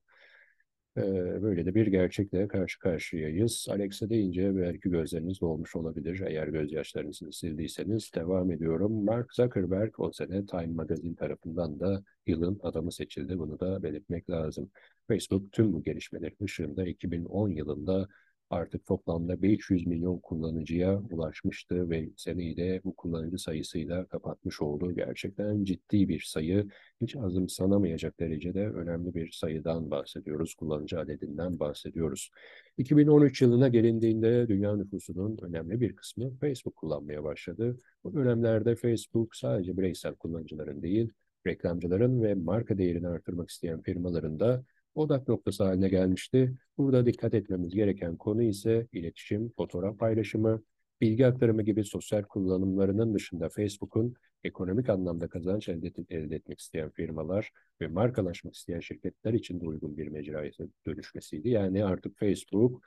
Böyle 1.42 1.66
de 1.66 1.74
bir 1.74 1.86
gerçekle 1.86 2.48
karşı 2.48 2.78
karşıyayız. 2.78 3.66
Alexa 3.70 4.10
deyince 4.10 4.56
belki 4.56 4.90
gözleriniz 4.90 5.40
dolmuş 5.40 5.76
olabilir. 5.76 6.20
Eğer 6.26 6.48
gözyaşlarınızı 6.48 7.32
sildiyseniz 7.32 8.10
devam 8.14 8.50
ediyorum. 8.50 9.04
Mark 9.04 9.34
Zuckerberg 9.34 10.00
o 10.00 10.12
sene 10.12 10.46
Time 10.46 10.66
Magazine 10.66 11.16
tarafından 11.16 11.80
da 11.80 12.02
yılın 12.26 12.60
adamı 12.62 12.92
seçildi. 12.92 13.38
Bunu 13.38 13.60
da 13.60 13.82
belirtmek 13.82 14.30
lazım. 14.30 14.70
Facebook 15.08 15.52
tüm 15.52 15.72
bu 15.72 15.82
gelişmeler 15.82 16.32
ışığında 16.42 16.86
2010 16.86 17.48
yılında 17.48 18.08
artık 18.50 18.86
toplamda 18.86 19.42
500 19.42 19.86
milyon 19.86 20.18
kullanıcıya 20.18 21.02
ulaşmıştı 21.10 21.90
ve 21.90 22.08
seneyi 22.16 22.56
de 22.56 22.80
bu 22.84 22.96
kullanıcı 22.96 23.38
sayısıyla 23.38 24.06
kapatmış 24.06 24.60
oldu. 24.62 24.92
Gerçekten 24.94 25.64
ciddi 25.64 26.08
bir 26.08 26.20
sayı, 26.20 26.68
hiç 27.00 27.16
azımsanamayacak 27.16 28.20
derecede 28.20 28.68
önemli 28.68 29.14
bir 29.14 29.30
sayıdan 29.30 29.90
bahsediyoruz, 29.90 30.54
kullanıcı 30.54 31.00
adedinden 31.00 31.60
bahsediyoruz. 31.60 32.30
2013 32.78 33.42
yılına 33.42 33.68
gelindiğinde 33.68 34.48
dünya 34.48 34.76
nüfusunun 34.76 35.38
önemli 35.42 35.80
bir 35.80 35.96
kısmı 35.96 36.36
Facebook 36.40 36.76
kullanmaya 36.76 37.24
başladı. 37.24 37.76
Bu 38.04 38.14
dönemlerde 38.14 38.76
Facebook 38.76 39.36
sadece 39.36 39.76
bireysel 39.76 40.14
kullanıcıların 40.14 40.82
değil, 40.82 41.12
reklamcıların 41.46 42.22
ve 42.22 42.34
marka 42.34 42.78
değerini 42.78 43.08
artırmak 43.08 43.50
isteyen 43.50 43.82
firmaların 43.82 44.40
da 44.40 44.64
odak 44.98 45.28
noktası 45.28 45.64
haline 45.64 45.88
gelmişti. 45.88 46.54
Burada 46.78 47.06
dikkat 47.06 47.34
etmemiz 47.34 47.74
gereken 47.74 48.16
konu 48.16 48.42
ise 48.42 48.86
iletişim, 48.92 49.52
fotoğraf 49.56 49.98
paylaşımı, 49.98 50.62
bilgi 51.00 51.26
aktarımı 51.26 51.62
gibi 51.62 51.84
sosyal 51.84 52.22
kullanımlarının 52.22 53.14
dışında 53.14 53.48
Facebook'un 53.48 54.14
ekonomik 54.44 54.88
anlamda 54.88 55.28
kazanç 55.28 55.68
elde, 55.68 55.92
elde 56.10 56.36
etmek 56.36 56.60
isteyen 56.60 56.90
firmalar 56.90 57.50
ve 57.80 57.88
markalaşmak 57.88 58.54
isteyen 58.54 58.80
şirketler 58.80 59.32
için 59.32 59.60
de 59.60 59.64
uygun 59.64 59.96
bir 59.96 60.08
mecraya 60.08 60.50
dönüşmesiydi. 60.86 61.48
Yani 61.48 61.84
artık 61.84 62.18
Facebook 62.18 62.82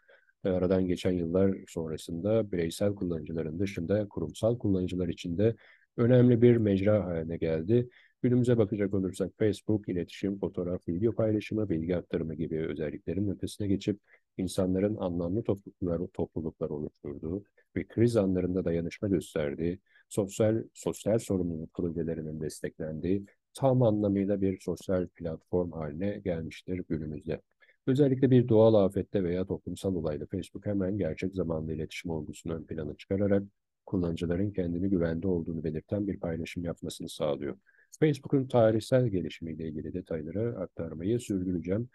e, 0.45 0.49
aradan 0.49 0.87
geçen 0.87 1.11
yıllar 1.11 1.57
sonrasında 1.67 2.51
bireysel 2.51 2.95
kullanıcıların 2.95 3.59
dışında 3.59 4.07
kurumsal 4.07 4.57
kullanıcılar 4.57 5.07
için 5.07 5.37
de 5.37 5.55
önemli 5.97 6.41
bir 6.41 6.57
mecra 6.57 7.05
haline 7.05 7.37
geldi. 7.37 7.89
Günümüze 8.21 8.57
bakacak 8.57 8.93
olursak 8.93 9.31
Facebook, 9.37 9.89
iletişim, 9.89 10.39
fotoğraf, 10.39 10.87
video 10.87 11.15
paylaşımı, 11.15 11.69
bilgi 11.69 11.95
aktarımı 11.95 12.35
gibi 12.35 12.59
özelliklerin 12.59 13.29
ötesine 13.29 13.67
geçip 13.67 13.99
insanların 14.37 14.95
anlamlı 14.95 15.43
topluluklar, 15.43 16.07
topluluklar 16.13 16.69
oluşturduğu 16.69 17.43
ve 17.75 17.87
kriz 17.87 18.17
anlarında 18.17 18.65
dayanışma 18.65 19.07
gösterdiği, 19.07 19.79
sosyal 20.09 20.63
sosyal 20.73 21.19
sorumluluk 21.19 21.73
projelerinin 21.73 22.41
desteklendiği 22.41 23.25
tam 23.53 23.83
anlamıyla 23.83 24.41
bir 24.41 24.59
sosyal 24.59 25.07
platform 25.07 25.71
haline 25.71 26.21
gelmiştir 26.25 26.83
günümüzde. 26.89 27.41
Özellikle 27.87 28.31
bir 28.31 28.49
doğal 28.49 28.73
afette 28.73 29.23
veya 29.23 29.45
toplumsal 29.45 29.95
olayda 29.95 30.25
Facebook 30.25 30.65
hemen 30.65 30.97
gerçek 30.97 31.35
zamanlı 31.35 31.73
iletişim 31.73 32.11
olgusunu 32.11 32.53
ön 32.53 32.63
plana 32.63 32.95
çıkararak 32.95 33.43
kullanıcıların 33.85 34.51
kendini 34.51 34.89
güvende 34.89 35.27
olduğunu 35.27 35.63
belirten 35.63 36.07
bir 36.07 36.19
paylaşım 36.19 36.63
yapmasını 36.63 37.09
sağlıyor. 37.09 37.57
Facebook'un 37.99 38.47
tarihsel 38.47 39.07
gelişimiyle 39.07 39.67
ilgili 39.67 39.93
detayları 39.93 40.59
aktarmayı 40.59 41.19
sürdüreceğim. 41.19 41.89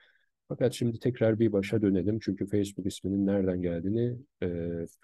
Fakat 0.49 0.73
şimdi 0.73 0.99
tekrar 0.99 1.39
bir 1.39 1.53
başa 1.53 1.83
dönelim. 1.83 2.19
Çünkü 2.23 2.47
Facebook 2.47 2.87
isminin 2.87 3.27
nereden 3.27 3.63
geldiğini 3.63 4.17
e, 4.43 4.49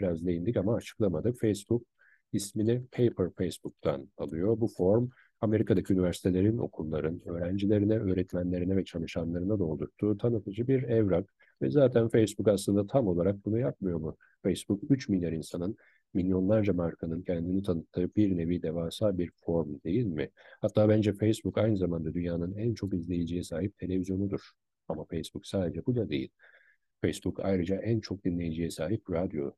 biraz 0.00 0.26
değindik 0.26 0.56
ama 0.56 0.74
açıklamadık. 0.74 1.40
Facebook 1.40 1.82
ismini 2.32 2.82
Paper 2.92 3.30
Facebook'tan 3.38 4.08
alıyor. 4.18 4.60
Bu 4.60 4.68
form 4.68 5.08
Amerika'daki 5.40 5.92
üniversitelerin, 5.92 6.58
okulların, 6.58 7.28
öğrencilerine, 7.28 7.98
öğretmenlerine 7.98 8.76
ve 8.76 8.84
çalışanlarına 8.84 9.58
doldurduğu 9.58 10.18
tanıtıcı 10.18 10.68
bir 10.68 10.82
evrak. 10.82 11.34
Ve 11.62 11.70
zaten 11.70 12.08
Facebook 12.08 12.48
aslında 12.48 12.86
tam 12.86 13.06
olarak 13.08 13.44
bunu 13.44 13.58
yapmıyor 13.58 14.00
mu? 14.00 14.16
Facebook 14.42 14.90
3 14.90 15.08
milyar 15.08 15.32
insanın 15.32 15.76
milyonlarca 16.14 16.72
markanın 16.72 17.22
kendini 17.22 17.62
tanıttığı 17.62 18.14
bir 18.16 18.36
nevi 18.36 18.62
devasa 18.62 19.18
bir 19.18 19.30
form 19.36 19.80
değil 19.84 20.04
mi? 20.06 20.30
Hatta 20.60 20.88
bence 20.88 21.12
Facebook 21.12 21.58
aynı 21.58 21.76
zamanda 21.76 22.14
dünyanın 22.14 22.54
en 22.56 22.74
çok 22.74 22.94
izleyiciye 22.94 23.42
sahip 23.42 23.78
televizyonudur. 23.78 24.40
Ama 24.88 25.04
Facebook 25.04 25.46
sadece 25.46 25.86
bu 25.86 25.96
da 25.96 26.10
değil. 26.10 26.30
Facebook 27.00 27.40
ayrıca 27.44 27.76
en 27.76 28.00
çok 28.00 28.24
dinleyiciye 28.24 28.70
sahip 28.70 29.10
radyo 29.10 29.52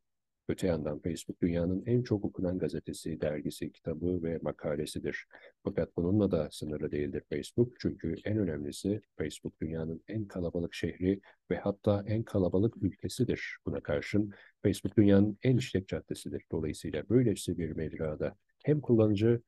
Öte 0.49 0.67
yandan 0.67 0.99
Facebook 0.99 1.43
dünyanın 1.43 1.83
en 1.87 2.03
çok 2.03 2.25
okunan 2.25 2.59
gazetesi, 2.59 3.21
dergisi, 3.21 3.73
kitabı 3.73 4.23
ve 4.23 4.39
makalesidir. 4.43 5.27
Fakat 5.65 5.97
bununla 5.97 6.31
da 6.31 6.49
sınırlı 6.51 6.91
değildir 6.91 7.23
Facebook. 7.31 7.73
Çünkü 7.81 8.15
en 8.25 8.39
önemlisi 8.39 9.03
Facebook 9.19 9.61
dünyanın 9.61 10.03
en 10.09 10.25
kalabalık 10.25 10.75
şehri 10.75 11.21
ve 11.51 11.57
hatta 11.57 12.05
en 12.07 12.23
kalabalık 12.23 12.83
ülkesidir. 12.83 13.57
Buna 13.67 13.81
karşın 13.81 14.33
Facebook 14.65 14.97
dünyanın 14.97 15.39
en 15.43 15.57
işlek 15.57 15.89
caddesidir. 15.89 16.45
Dolayısıyla 16.53 17.09
böylesi 17.09 17.59
bir 17.59 17.71
mecrada 17.71 18.37
hem 18.65 18.81
kullanıcı 18.81 19.43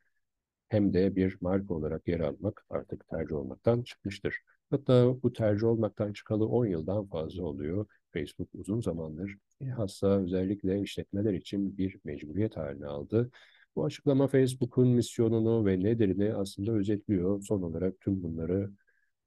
hem 0.69 0.93
de 0.93 1.17
bir 1.17 1.37
marka 1.41 1.75
olarak 1.75 2.09
yer 2.09 2.21
almak 2.21 2.67
artık 2.71 3.09
tercih 3.09 3.35
olmaktan 3.35 3.83
çıkmıştır. 3.83 4.37
Hatta 4.71 5.23
bu 5.23 5.33
tercih 5.33 5.67
olmaktan 5.67 6.13
çıkalı 6.13 6.47
10 6.49 6.67
yıldan 6.67 7.07
fazla 7.07 7.45
oluyor. 7.45 7.87
Facebook 8.13 8.49
uzun 8.55 8.81
zamandır 8.81 9.37
bilhassa 9.61 10.21
özellikle 10.23 10.81
işletmeler 10.81 11.35
için 11.35 11.79
bir 11.79 11.99
mecburiyet 12.05 12.57
haline 12.57 12.87
aldı. 12.87 13.31
Bu 13.77 13.85
açıklama 13.85 14.29
Facebook'un 14.29 14.89
misyonunu 14.89 15.67
ve 15.67 15.81
nedirini 15.81 16.35
aslında 16.35 16.73
özetliyor. 16.73 17.43
Son 17.43 17.63
olarak 17.63 18.01
tüm 18.01 18.23
bunları 18.23 18.71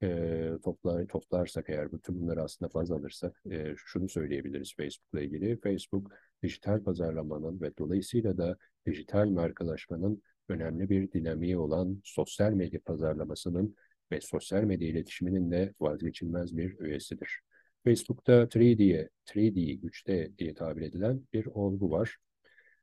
e, 0.02 0.50
toplar, 0.64 1.06
toplarsak 1.06 1.70
eğer 1.70 1.92
bütün 1.92 2.20
bunları 2.20 2.42
aslında 2.42 2.74
baz 2.74 2.90
alırsak 2.90 3.42
e, 3.50 3.74
şunu 3.76 4.08
söyleyebiliriz 4.08 4.74
Facebook'la 4.76 5.20
ilgili. 5.20 5.60
Facebook 5.60 6.12
dijital 6.42 6.84
pazarlamanın 6.84 7.60
ve 7.60 7.76
dolayısıyla 7.78 8.38
da 8.38 8.56
dijital 8.86 9.28
markalaşmanın 9.28 10.22
önemli 10.48 10.90
bir 10.90 11.12
dinamiği 11.12 11.58
olan 11.58 12.00
sosyal 12.04 12.52
medya 12.52 12.80
pazarlamasının 12.80 13.76
ve 14.12 14.20
sosyal 14.20 14.62
medya 14.62 14.88
iletişiminin 14.88 15.50
de 15.50 15.74
vazgeçilmez 15.80 16.56
bir 16.56 16.78
üyesidir. 16.78 17.40
Facebook'ta 17.84 18.42
3D'ye, 18.46 19.08
3D, 19.26 19.80
3D 19.80 20.38
diye 20.38 20.54
tabir 20.54 20.82
edilen 20.82 21.22
bir 21.32 21.46
olgu 21.46 21.90
var. 21.90 22.16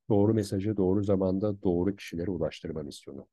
Doğru 0.10 0.34
mesajı 0.34 0.78
doğru 0.78 1.04
zamanda 1.04 1.62
doğru 1.64 1.96
kişilere 1.96 2.32
ulaştırma 2.32 2.84
misyonu. 2.84 3.28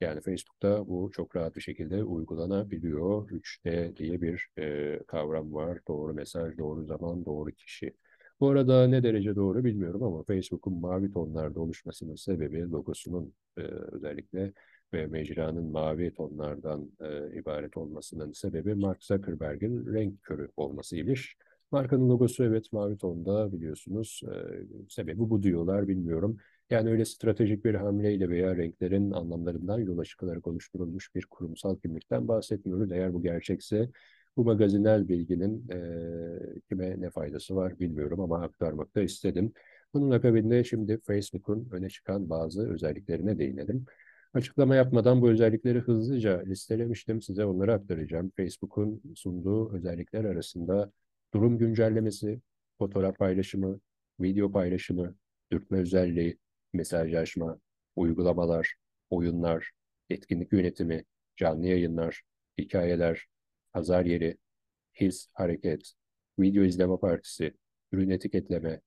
Yani 0.00 0.20
Facebook'ta 0.20 0.88
bu 0.88 1.10
çok 1.12 1.36
rahat 1.36 1.56
bir 1.56 1.60
şekilde 1.60 2.04
uygulanabiliyor. 2.04 3.30
3D 3.30 3.96
diye 3.96 4.22
bir 4.22 4.48
e, 4.58 4.98
kavram 5.06 5.54
var. 5.54 5.78
Doğru 5.88 6.14
mesaj, 6.14 6.58
doğru 6.58 6.84
zaman, 6.84 7.24
doğru 7.24 7.50
kişi. 7.52 7.94
Bu 8.40 8.48
arada 8.50 8.86
ne 8.88 9.02
derece 9.02 9.36
doğru 9.36 9.64
bilmiyorum 9.64 10.02
ama 10.02 10.22
Facebook'un 10.24 10.74
mavi 10.80 11.10
tonlarda 11.12 11.60
oluşmasının 11.60 12.14
sebebi 12.14 12.70
logosunun 12.70 13.34
e, 13.58 13.60
özellikle 13.62 14.52
ve 14.92 15.06
mecranın 15.06 15.70
mavi 15.72 16.14
tonlardan 16.14 16.90
e, 17.00 17.38
ibaret 17.38 17.76
olmasının 17.76 18.32
sebebi 18.32 18.74
Mark 18.74 19.04
Zuckerberg'in 19.04 19.94
renk 19.94 20.22
körü 20.22 20.48
olmasıymış. 20.56 21.36
Markanın 21.72 22.08
logosu 22.08 22.44
evet 22.44 22.72
mavi 22.72 22.98
tonda 22.98 23.52
biliyorsunuz. 23.52 24.22
E, 24.34 24.88
sebebi 24.88 25.18
bu 25.18 25.42
diyorlar 25.42 25.88
bilmiyorum. 25.88 26.36
Yani 26.70 26.90
öyle 26.90 27.04
stratejik 27.04 27.64
bir 27.64 27.74
hamleyle 27.74 28.28
veya 28.28 28.56
renklerin 28.56 29.10
anlamlarından 29.10 29.78
yola 29.78 30.04
çıkılarak 30.04 30.46
oluşturulmuş 30.46 31.14
bir 31.14 31.26
kurumsal 31.26 31.76
kimlikten 31.76 32.28
bahsetmiyoruz. 32.28 32.92
Eğer 32.92 33.14
bu 33.14 33.22
gerçekse 33.22 33.90
bu 34.36 34.44
magazinel 34.44 35.08
bilginin 35.08 35.68
e, 35.70 36.60
kime 36.68 37.00
ne 37.00 37.10
faydası 37.10 37.56
var 37.56 37.78
bilmiyorum 37.80 38.20
ama 38.20 38.42
aktarmak 38.42 38.94
da 38.94 39.02
istedim. 39.02 39.52
Bunun 39.94 40.10
akabinde 40.10 40.64
şimdi 40.64 41.00
Facebook'un 41.00 41.68
öne 41.72 41.88
çıkan 41.90 42.30
bazı 42.30 42.72
özelliklerine 42.72 43.38
değinelim. 43.38 43.86
Açıklama 44.34 44.74
yapmadan 44.76 45.22
bu 45.22 45.30
özellikleri 45.30 45.78
hızlıca 45.78 46.42
listelemiştim. 46.46 47.22
Size 47.22 47.44
onları 47.44 47.74
aktaracağım. 47.74 48.32
Facebook'un 48.36 49.02
sunduğu 49.16 49.72
özellikler 49.72 50.24
arasında 50.24 50.92
durum 51.34 51.58
güncellemesi, 51.58 52.40
fotoğraf 52.78 53.18
paylaşımı, 53.18 53.80
video 54.20 54.52
paylaşımı, 54.52 55.14
dürtme 55.52 55.78
özelliği, 55.78 56.38
mesajlaşma, 56.76 57.60
uygulamalar, 57.96 58.74
oyunlar, 59.10 59.70
etkinlik 60.10 60.52
yönetimi, 60.52 61.04
canlı 61.36 61.66
yayınlar, 61.66 62.22
hikayeler, 62.58 63.26
pazar 63.72 64.04
yeri, 64.04 64.36
his, 65.00 65.28
hareket, 65.32 65.92
video 66.38 66.64
izleme 66.64 66.96
partisi, 66.96 67.54
ürün 67.92 68.10
etiketleme, 68.10 68.80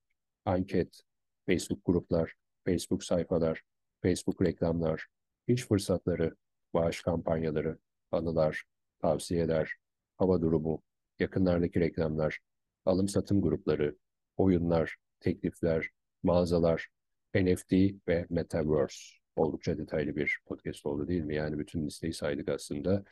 anket, 0.44 1.02
Facebook 1.46 1.84
gruplar, 1.84 2.34
Facebook 2.64 3.04
sayfalar, 3.04 3.62
Facebook 4.02 4.42
reklamlar, 4.42 5.06
iş 5.46 5.66
fırsatları, 5.66 6.36
bağış 6.74 7.02
kampanyaları, 7.02 7.78
anılar, 8.10 8.64
tavsiyeler, 8.98 9.74
hava 10.16 10.42
durumu, 10.42 10.82
yakınlardaki 11.18 11.80
reklamlar, 11.80 12.38
alım-satım 12.84 13.42
grupları, 13.42 13.96
oyunlar, 14.36 14.96
teklifler, 15.20 15.90
mağazalar, 16.22 16.88
NFT 17.34 17.72
ve 18.08 18.26
Metaverse. 18.30 18.98
Oldukça 19.36 19.78
detaylı 19.78 20.16
bir 20.16 20.38
podcast 20.46 20.86
oldu 20.86 21.08
değil 21.08 21.22
mi? 21.22 21.34
Yani 21.34 21.58
bütün 21.58 21.86
listeyi 21.86 22.12
saydık 22.12 22.48
aslında. 22.48 23.04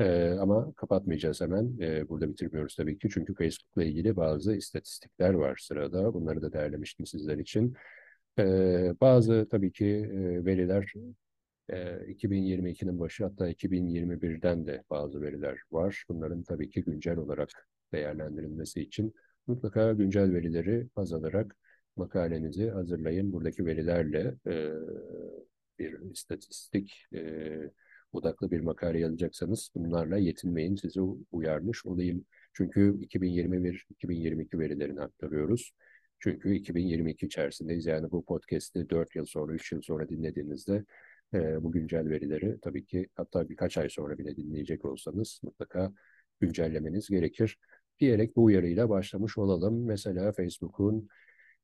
Ee, 0.00 0.30
ama 0.40 0.72
kapatmayacağız 0.74 1.40
hemen. 1.40 1.78
Ee, 1.80 2.08
burada 2.08 2.28
bitirmiyoruz 2.28 2.76
tabii 2.76 2.98
ki. 2.98 3.08
Çünkü 3.12 3.34
Facebook'la 3.34 3.84
ilgili 3.84 4.16
bazı 4.16 4.56
istatistikler 4.56 5.34
var 5.34 5.56
sırada. 5.62 6.14
Bunları 6.14 6.42
da 6.42 6.52
derlemiştim 6.52 7.06
sizler 7.06 7.38
için. 7.38 7.74
Ee, 8.38 8.94
bazı 9.00 9.48
tabii 9.50 9.72
ki 9.72 9.86
e, 9.86 10.44
veriler 10.44 10.92
2022'nin 11.68 13.00
başı 13.00 13.24
hatta 13.24 13.48
2021'den 13.48 14.66
de 14.66 14.84
bazı 14.90 15.22
veriler 15.22 15.58
var. 15.70 16.04
Bunların 16.08 16.42
tabii 16.42 16.70
ki 16.70 16.82
güncel 16.84 17.16
olarak 17.16 17.68
değerlendirilmesi 17.92 18.80
için 18.80 19.14
Mutlaka 19.46 19.92
güncel 19.92 20.32
verileri 20.32 20.86
baz 20.96 21.12
alarak 21.12 21.56
makalenizi 21.98 22.70
hazırlayın. 22.70 23.32
Buradaki 23.32 23.66
verilerle 23.66 24.34
e, 24.46 24.70
bir 25.78 26.10
istatistik 26.12 27.06
e, 27.14 27.56
odaklı 28.12 28.50
bir 28.50 28.60
makale 28.60 29.00
yazacaksanız 29.00 29.70
bunlarla 29.74 30.18
yetinmeyin. 30.18 30.76
Sizi 30.76 31.00
uyarmış 31.32 31.86
olayım. 31.86 32.24
Çünkü 32.52 32.94
2021-2022 33.00 34.58
verilerini 34.58 35.00
aktarıyoruz. 35.00 35.72
Çünkü 36.20 36.54
2022 36.54 37.26
içerisindeyiz. 37.26 37.86
Yani 37.86 38.10
bu 38.10 38.24
podcast'i 38.24 38.90
4 38.90 39.16
yıl 39.16 39.26
sonra, 39.26 39.52
3 39.52 39.72
yıl 39.72 39.82
sonra 39.82 40.08
dinlediğinizde 40.08 40.84
e, 41.34 41.62
bu 41.64 41.72
güncel 41.72 42.08
verileri 42.08 42.60
tabii 42.60 42.84
ki 42.84 43.08
hatta 43.14 43.48
birkaç 43.48 43.78
ay 43.78 43.88
sonra 43.88 44.18
bile 44.18 44.36
dinleyecek 44.36 44.84
olsanız 44.84 45.40
mutlaka 45.42 45.92
güncellemeniz 46.40 47.08
gerekir. 47.08 47.58
Diyerek 48.00 48.36
bu 48.36 48.44
uyarıyla 48.44 48.88
başlamış 48.88 49.38
olalım. 49.38 49.86
Mesela 49.86 50.32
Facebook'un 50.32 51.08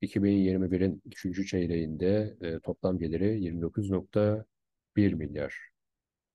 2021'in 0.01 1.01
3. 1.05 1.47
çeyreğinde 1.47 2.37
e, 2.41 2.59
toplam 2.59 2.99
geliri 2.99 3.39
29.1 3.39 5.15
milyar 5.15 5.69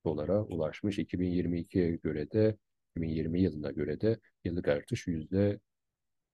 dolara 0.04 0.42
ulaşmış. 0.42 0.98
2022'ye 0.98 1.96
göre 1.96 2.30
de 2.30 2.56
2020 2.96 3.40
yılına 3.40 3.70
göre 3.70 4.00
de 4.00 4.20
yıllık 4.44 4.68
artış 4.68 5.06
yüzde 5.06 5.60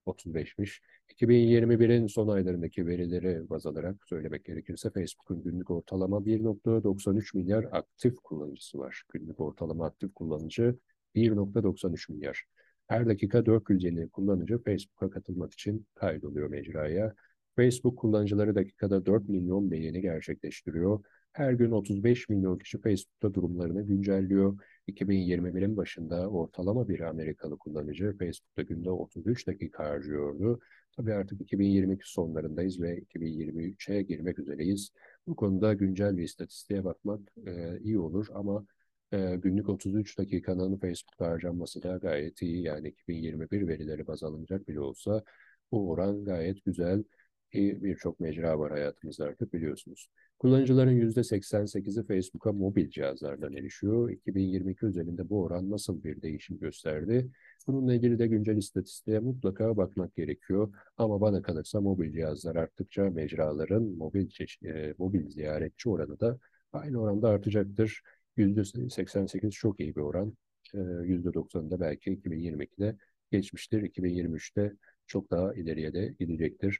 35'miş. 0.05 0.81
2021'in 1.09 2.07
son 2.07 2.27
aylarındaki 2.27 2.87
verileri 2.87 3.49
baz 3.49 3.65
alarak 3.65 4.07
söylemek 4.07 4.45
gerekirse 4.45 4.89
Facebook'un 4.89 5.43
günlük 5.43 5.71
ortalama 5.71 6.17
1.93 6.17 7.37
milyar 7.37 7.63
aktif 7.71 8.15
kullanıcısı 8.23 8.79
var. 8.79 9.03
Günlük 9.13 9.39
ortalama 9.39 9.85
aktif 9.85 10.13
kullanıcı 10.13 10.75
1.93 11.15 12.11
milyar. 12.11 12.43
Her 12.87 13.07
dakika 13.07 13.45
400 13.45 13.83
yeni 13.83 14.09
kullanıcı 14.09 14.63
Facebook'a 14.63 15.09
katılmak 15.09 15.53
için 15.53 15.85
kaydoluyor 15.95 16.49
mecraya. 16.49 17.13
Facebook 17.55 17.97
kullanıcıları 17.97 18.55
dakikada 18.55 19.05
4 19.05 19.29
milyon 19.29 19.71
beğeni 19.71 20.01
gerçekleştiriyor. 20.01 21.03
Her 21.33 21.53
gün 21.53 21.71
35 21.71 22.29
milyon 22.29 22.57
kişi 22.57 22.81
Facebook'ta 22.81 23.33
durumlarını 23.33 23.81
güncelliyor. 23.81 24.59
2021'in 24.87 25.77
başında 25.77 26.29
ortalama 26.29 26.87
bir 26.87 26.99
Amerikalı 26.99 27.57
kullanıcı 27.57 28.17
Facebook'ta 28.19 28.61
günde 28.61 28.89
33 28.89 29.47
dakika 29.47 29.83
harcıyordu. 29.83 30.59
Tabii 30.97 31.13
artık 31.13 31.41
2022 31.41 32.11
sonlarındayız 32.11 32.81
ve 32.81 32.99
2023'e 32.99 34.01
girmek 34.01 34.39
üzereyiz. 34.39 34.91
Bu 35.27 35.35
konuda 35.35 35.73
güncel 35.73 36.17
bir 36.17 36.23
istatistiğe 36.23 36.83
bakmak 36.83 37.19
e, 37.47 37.79
iyi 37.79 37.99
olur 37.99 38.27
ama 38.33 38.65
e, 39.11 39.35
günlük 39.35 39.69
33 39.69 40.17
dakikanın 40.17 40.77
Facebook'ta 40.77 41.27
harcanması 41.27 41.83
da 41.83 41.97
gayet 41.97 42.41
iyi. 42.41 42.61
Yani 42.63 42.87
2021 42.87 43.67
verileri 43.67 44.07
baz 44.07 44.23
alınacak 44.23 44.67
bile 44.67 44.79
olsa 44.79 45.23
bu 45.71 45.89
oran 45.89 46.25
gayet 46.25 46.65
güzel 46.65 47.03
ki 47.51 47.79
birçok 47.83 48.19
mecra 48.19 48.59
var 48.59 48.71
hayatımızda 48.71 49.25
artık 49.25 49.53
biliyorsunuz. 49.53 50.09
Kullanıcıların 50.39 50.91
%88'i 50.91 52.03
Facebook'a 52.03 52.51
mobil 52.51 52.89
cihazlardan 52.89 53.53
erişiyor. 53.53 54.09
2022 54.09 54.85
üzerinde 54.85 55.29
bu 55.29 55.43
oran 55.43 55.69
nasıl 55.71 56.03
bir 56.03 56.21
değişim 56.21 56.59
gösterdi? 56.59 57.31
Bununla 57.67 57.93
ilgili 57.93 58.19
de 58.19 58.27
güncel 58.27 58.57
istatistiğe 58.57 59.19
mutlaka 59.19 59.77
bakmak 59.77 60.15
gerekiyor. 60.15 60.73
Ama 60.97 61.21
bana 61.21 61.41
kalırsa 61.41 61.81
mobil 61.81 62.13
cihazlar 62.13 62.55
arttıkça 62.55 63.09
mecraların 63.09 63.83
mobil, 63.83 64.29
e, 64.65 64.93
mobil 64.97 65.29
ziyaretçi 65.29 65.89
oranı 65.89 66.19
da 66.19 66.39
aynı 66.73 67.01
oranda 67.01 67.29
artacaktır. 67.29 68.01
%88 68.37 69.51
çok 69.51 69.79
iyi 69.79 69.95
bir 69.95 70.01
oran. 70.01 70.37
E, 70.73 70.77
%90'da 70.77 71.79
belki 71.79 72.11
2022'de 72.11 72.95
geçmiştir. 73.31 73.83
2023'te 73.83 74.73
çok 75.07 75.31
daha 75.31 75.53
ileriye 75.53 75.93
de 75.93 76.15
gidecektir. 76.19 76.79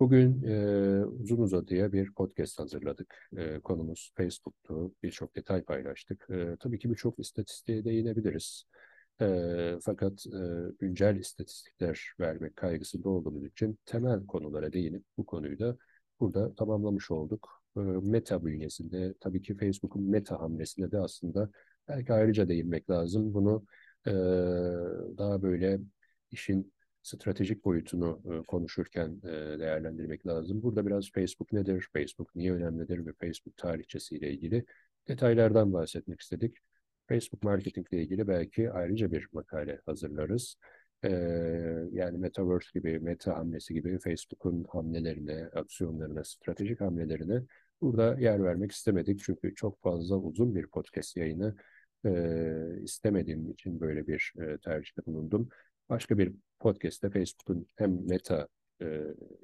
Bugün 0.00 0.42
e, 0.42 1.04
uzun 1.04 1.38
uzadıya 1.38 1.92
bir 1.92 2.12
podcast 2.12 2.58
hazırladık. 2.58 3.28
E, 3.36 3.60
konumuz 3.60 4.12
Facebook'tu. 4.16 4.94
Birçok 5.02 5.36
detay 5.36 5.62
paylaştık. 5.62 6.26
E, 6.30 6.56
tabii 6.60 6.78
ki 6.78 6.90
birçok 6.90 7.18
istatistiğe 7.18 7.84
değinebiliriz. 7.84 8.64
E, 9.20 9.26
fakat 9.84 10.26
e, 10.26 10.38
güncel 10.78 11.16
istatistikler 11.16 12.12
vermek 12.20 12.56
kaygısında 12.56 13.08
olduğumuz 13.08 13.44
için 13.44 13.78
temel 13.86 14.26
konulara 14.26 14.72
değinip 14.72 15.04
bu 15.16 15.26
konuyu 15.26 15.58
da 15.58 15.76
burada 16.20 16.54
tamamlamış 16.54 17.10
olduk. 17.10 17.57
E, 17.78 18.10
meta 18.10 18.44
bünyesinde 18.44 19.14
tabii 19.20 19.42
ki 19.42 19.56
Facebook'un 19.56 20.10
meta 20.10 20.40
hamlesine 20.40 20.92
de 20.92 20.98
aslında 20.98 21.50
belki 21.88 22.12
ayrıca 22.12 22.48
değinmek 22.48 22.90
lazım. 22.90 23.34
Bunu 23.34 23.64
e, 24.06 24.12
daha 25.18 25.42
böyle 25.42 25.80
işin 26.30 26.72
stratejik 27.02 27.64
boyutunu 27.64 28.20
e, 28.24 28.42
konuşurken 28.46 29.20
e, 29.24 29.58
değerlendirmek 29.58 30.26
lazım. 30.26 30.62
Burada 30.62 30.86
biraz 30.86 31.10
Facebook 31.12 31.52
nedir, 31.52 31.88
Facebook 31.92 32.34
niye 32.36 32.52
önemlidir 32.52 33.06
ve 33.06 33.12
Facebook 33.20 33.56
tarihçesiyle 33.56 34.30
ilgili 34.32 34.64
detaylardan 35.08 35.72
bahsetmek 35.72 36.20
istedik. 36.20 36.56
Facebook 37.08 37.42
marketing 37.42 37.86
ile 37.92 38.02
ilgili 38.02 38.28
belki 38.28 38.72
ayrıca 38.72 39.10
bir 39.12 39.28
makale 39.32 39.80
hazırlarız. 39.86 40.56
Ee, 41.04 41.08
yani 41.92 42.18
Metaverse 42.18 42.68
gibi, 42.74 42.98
Meta 43.00 43.36
hamlesi 43.36 43.74
gibi 43.74 43.98
Facebook'un 43.98 44.64
hamlelerine, 44.72 45.48
aksiyonlarına, 45.54 46.24
stratejik 46.24 46.80
hamlelerine 46.80 47.42
burada 47.80 48.20
yer 48.20 48.44
vermek 48.44 48.72
istemedik. 48.72 49.20
Çünkü 49.24 49.54
çok 49.54 49.82
fazla 49.82 50.16
uzun 50.16 50.54
bir 50.54 50.66
podcast 50.66 51.16
yayını 51.16 51.56
e, 52.06 52.12
istemediğim 52.82 53.50
için 53.50 53.80
böyle 53.80 54.06
bir 54.06 54.32
e, 54.38 54.58
tercihte 54.58 55.06
bulundum 55.06 55.48
başka 55.88 56.18
bir 56.18 56.32
podcast'te 56.60 57.10
Facebook'un 57.10 57.66
hem 57.76 58.08
meta 58.08 58.48
e, 58.82 59.02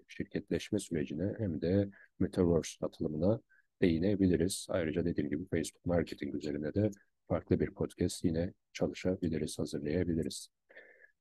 şirketleşme 0.09 0.79
sürecine 0.79 1.35
hem 1.39 1.61
de 1.63 1.89
Metaverse 2.19 2.87
atılımına 2.87 3.41
değinebiliriz. 3.83 4.67
Ayrıca 4.71 5.05
dediğim 5.05 5.31
gibi 5.31 5.45
Facebook 5.51 5.87
marketing 5.87 6.35
üzerine 6.35 6.75
de 6.75 6.91
farklı 7.29 7.61
bir 7.61 7.71
podcast 7.71 8.25
yine 8.25 8.53
çalışabiliriz, 8.73 9.59
hazırlayabiliriz. 9.59 10.49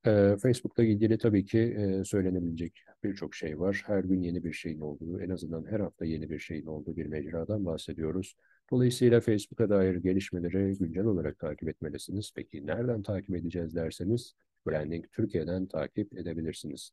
Ee, 0.05 0.35
Facebook'la 0.41 0.83
ilgili 0.83 1.17
tabii 1.17 1.45
ki 1.45 1.59
e, 1.59 2.03
söylenebilecek 2.03 2.83
birçok 3.03 3.35
şey 3.35 3.59
var. 3.59 3.83
Her 3.85 4.03
gün 4.03 4.21
yeni 4.21 4.43
bir 4.43 4.53
şeyin 4.53 4.79
olduğu, 4.79 5.21
en 5.21 5.29
azından 5.29 5.65
her 5.65 5.79
hafta 5.79 6.05
yeni 6.05 6.29
bir 6.29 6.39
şeyin 6.39 6.65
olduğu 6.65 6.95
bir 6.95 7.05
mecradan 7.05 7.65
bahsediyoruz. 7.65 8.35
Dolayısıyla 8.71 9.21
Facebook'a 9.21 9.69
dair 9.69 9.95
gelişmeleri 9.95 10.77
güncel 10.77 11.05
olarak 11.05 11.39
takip 11.39 11.69
etmelisiniz. 11.69 12.31
Peki 12.35 12.67
nereden 12.67 13.03
takip 13.03 13.35
edeceğiz 13.35 13.75
derseniz 13.75 14.33
Branding 14.67 15.05
Türkiye'den 15.11 15.65
takip 15.65 16.17
edebilirsiniz. 16.17 16.91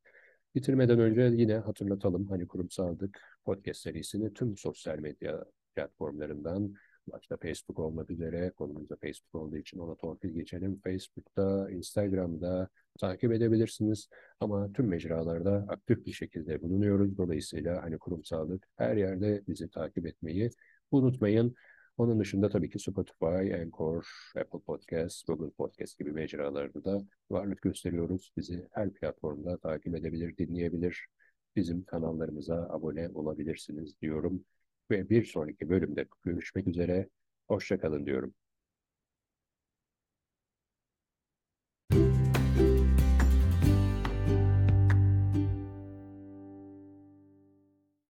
Bitirmeden 0.54 0.98
önce 0.98 1.22
yine 1.22 1.54
hatırlatalım 1.54 2.28
hani 2.28 2.46
kurumsaldık 2.48 3.20
podcast 3.44 3.80
serisini 3.80 4.32
tüm 4.34 4.56
sosyal 4.56 4.98
medya 4.98 5.44
platformlarından 5.74 6.74
başta 7.06 7.36
Facebook 7.36 7.78
olmak 7.78 8.10
üzere 8.10 8.50
konumuzda 8.50 8.96
Facebook 8.96 9.34
olduğu 9.34 9.56
için 9.56 9.78
ona 9.78 9.94
torpil 9.94 10.30
geçelim. 10.30 10.80
Facebook'ta, 10.84 11.70
Instagram'da 11.70 12.68
takip 13.00 13.32
edebilirsiniz. 13.32 14.08
Ama 14.40 14.72
tüm 14.72 14.86
mecralarda 14.86 15.66
aktif 15.68 16.06
bir 16.06 16.12
şekilde 16.12 16.62
bulunuyoruz. 16.62 17.18
Dolayısıyla 17.18 17.82
hani 17.82 17.98
kurumsallık 17.98 18.68
her 18.76 18.96
yerde 18.96 19.42
bizi 19.48 19.70
takip 19.70 20.06
etmeyi 20.06 20.50
unutmayın. 20.90 21.54
Onun 21.96 22.20
dışında 22.20 22.48
tabii 22.48 22.70
ki 22.70 22.78
Spotify, 22.78 23.54
Anchor, 23.54 24.06
Apple 24.36 24.58
Podcast, 24.58 25.26
Google 25.26 25.50
Podcast 25.50 25.98
gibi 25.98 26.12
mecralarda 26.12 26.84
da 26.84 27.00
varlık 27.30 27.62
gösteriyoruz. 27.62 28.32
Bizi 28.36 28.68
her 28.72 28.92
platformda 28.92 29.58
takip 29.58 29.96
edebilir, 29.96 30.36
dinleyebilir. 30.36 31.06
Bizim 31.56 31.84
kanallarımıza 31.84 32.68
abone 32.70 33.08
olabilirsiniz 33.08 34.00
diyorum. 34.00 34.44
Ve 34.90 35.10
bir 35.10 35.24
sonraki 35.24 35.68
bölümde 35.68 36.06
görüşmek 36.24 36.66
üzere. 36.68 37.08
Hoşçakalın 37.48 38.06
diyorum. 38.06 38.34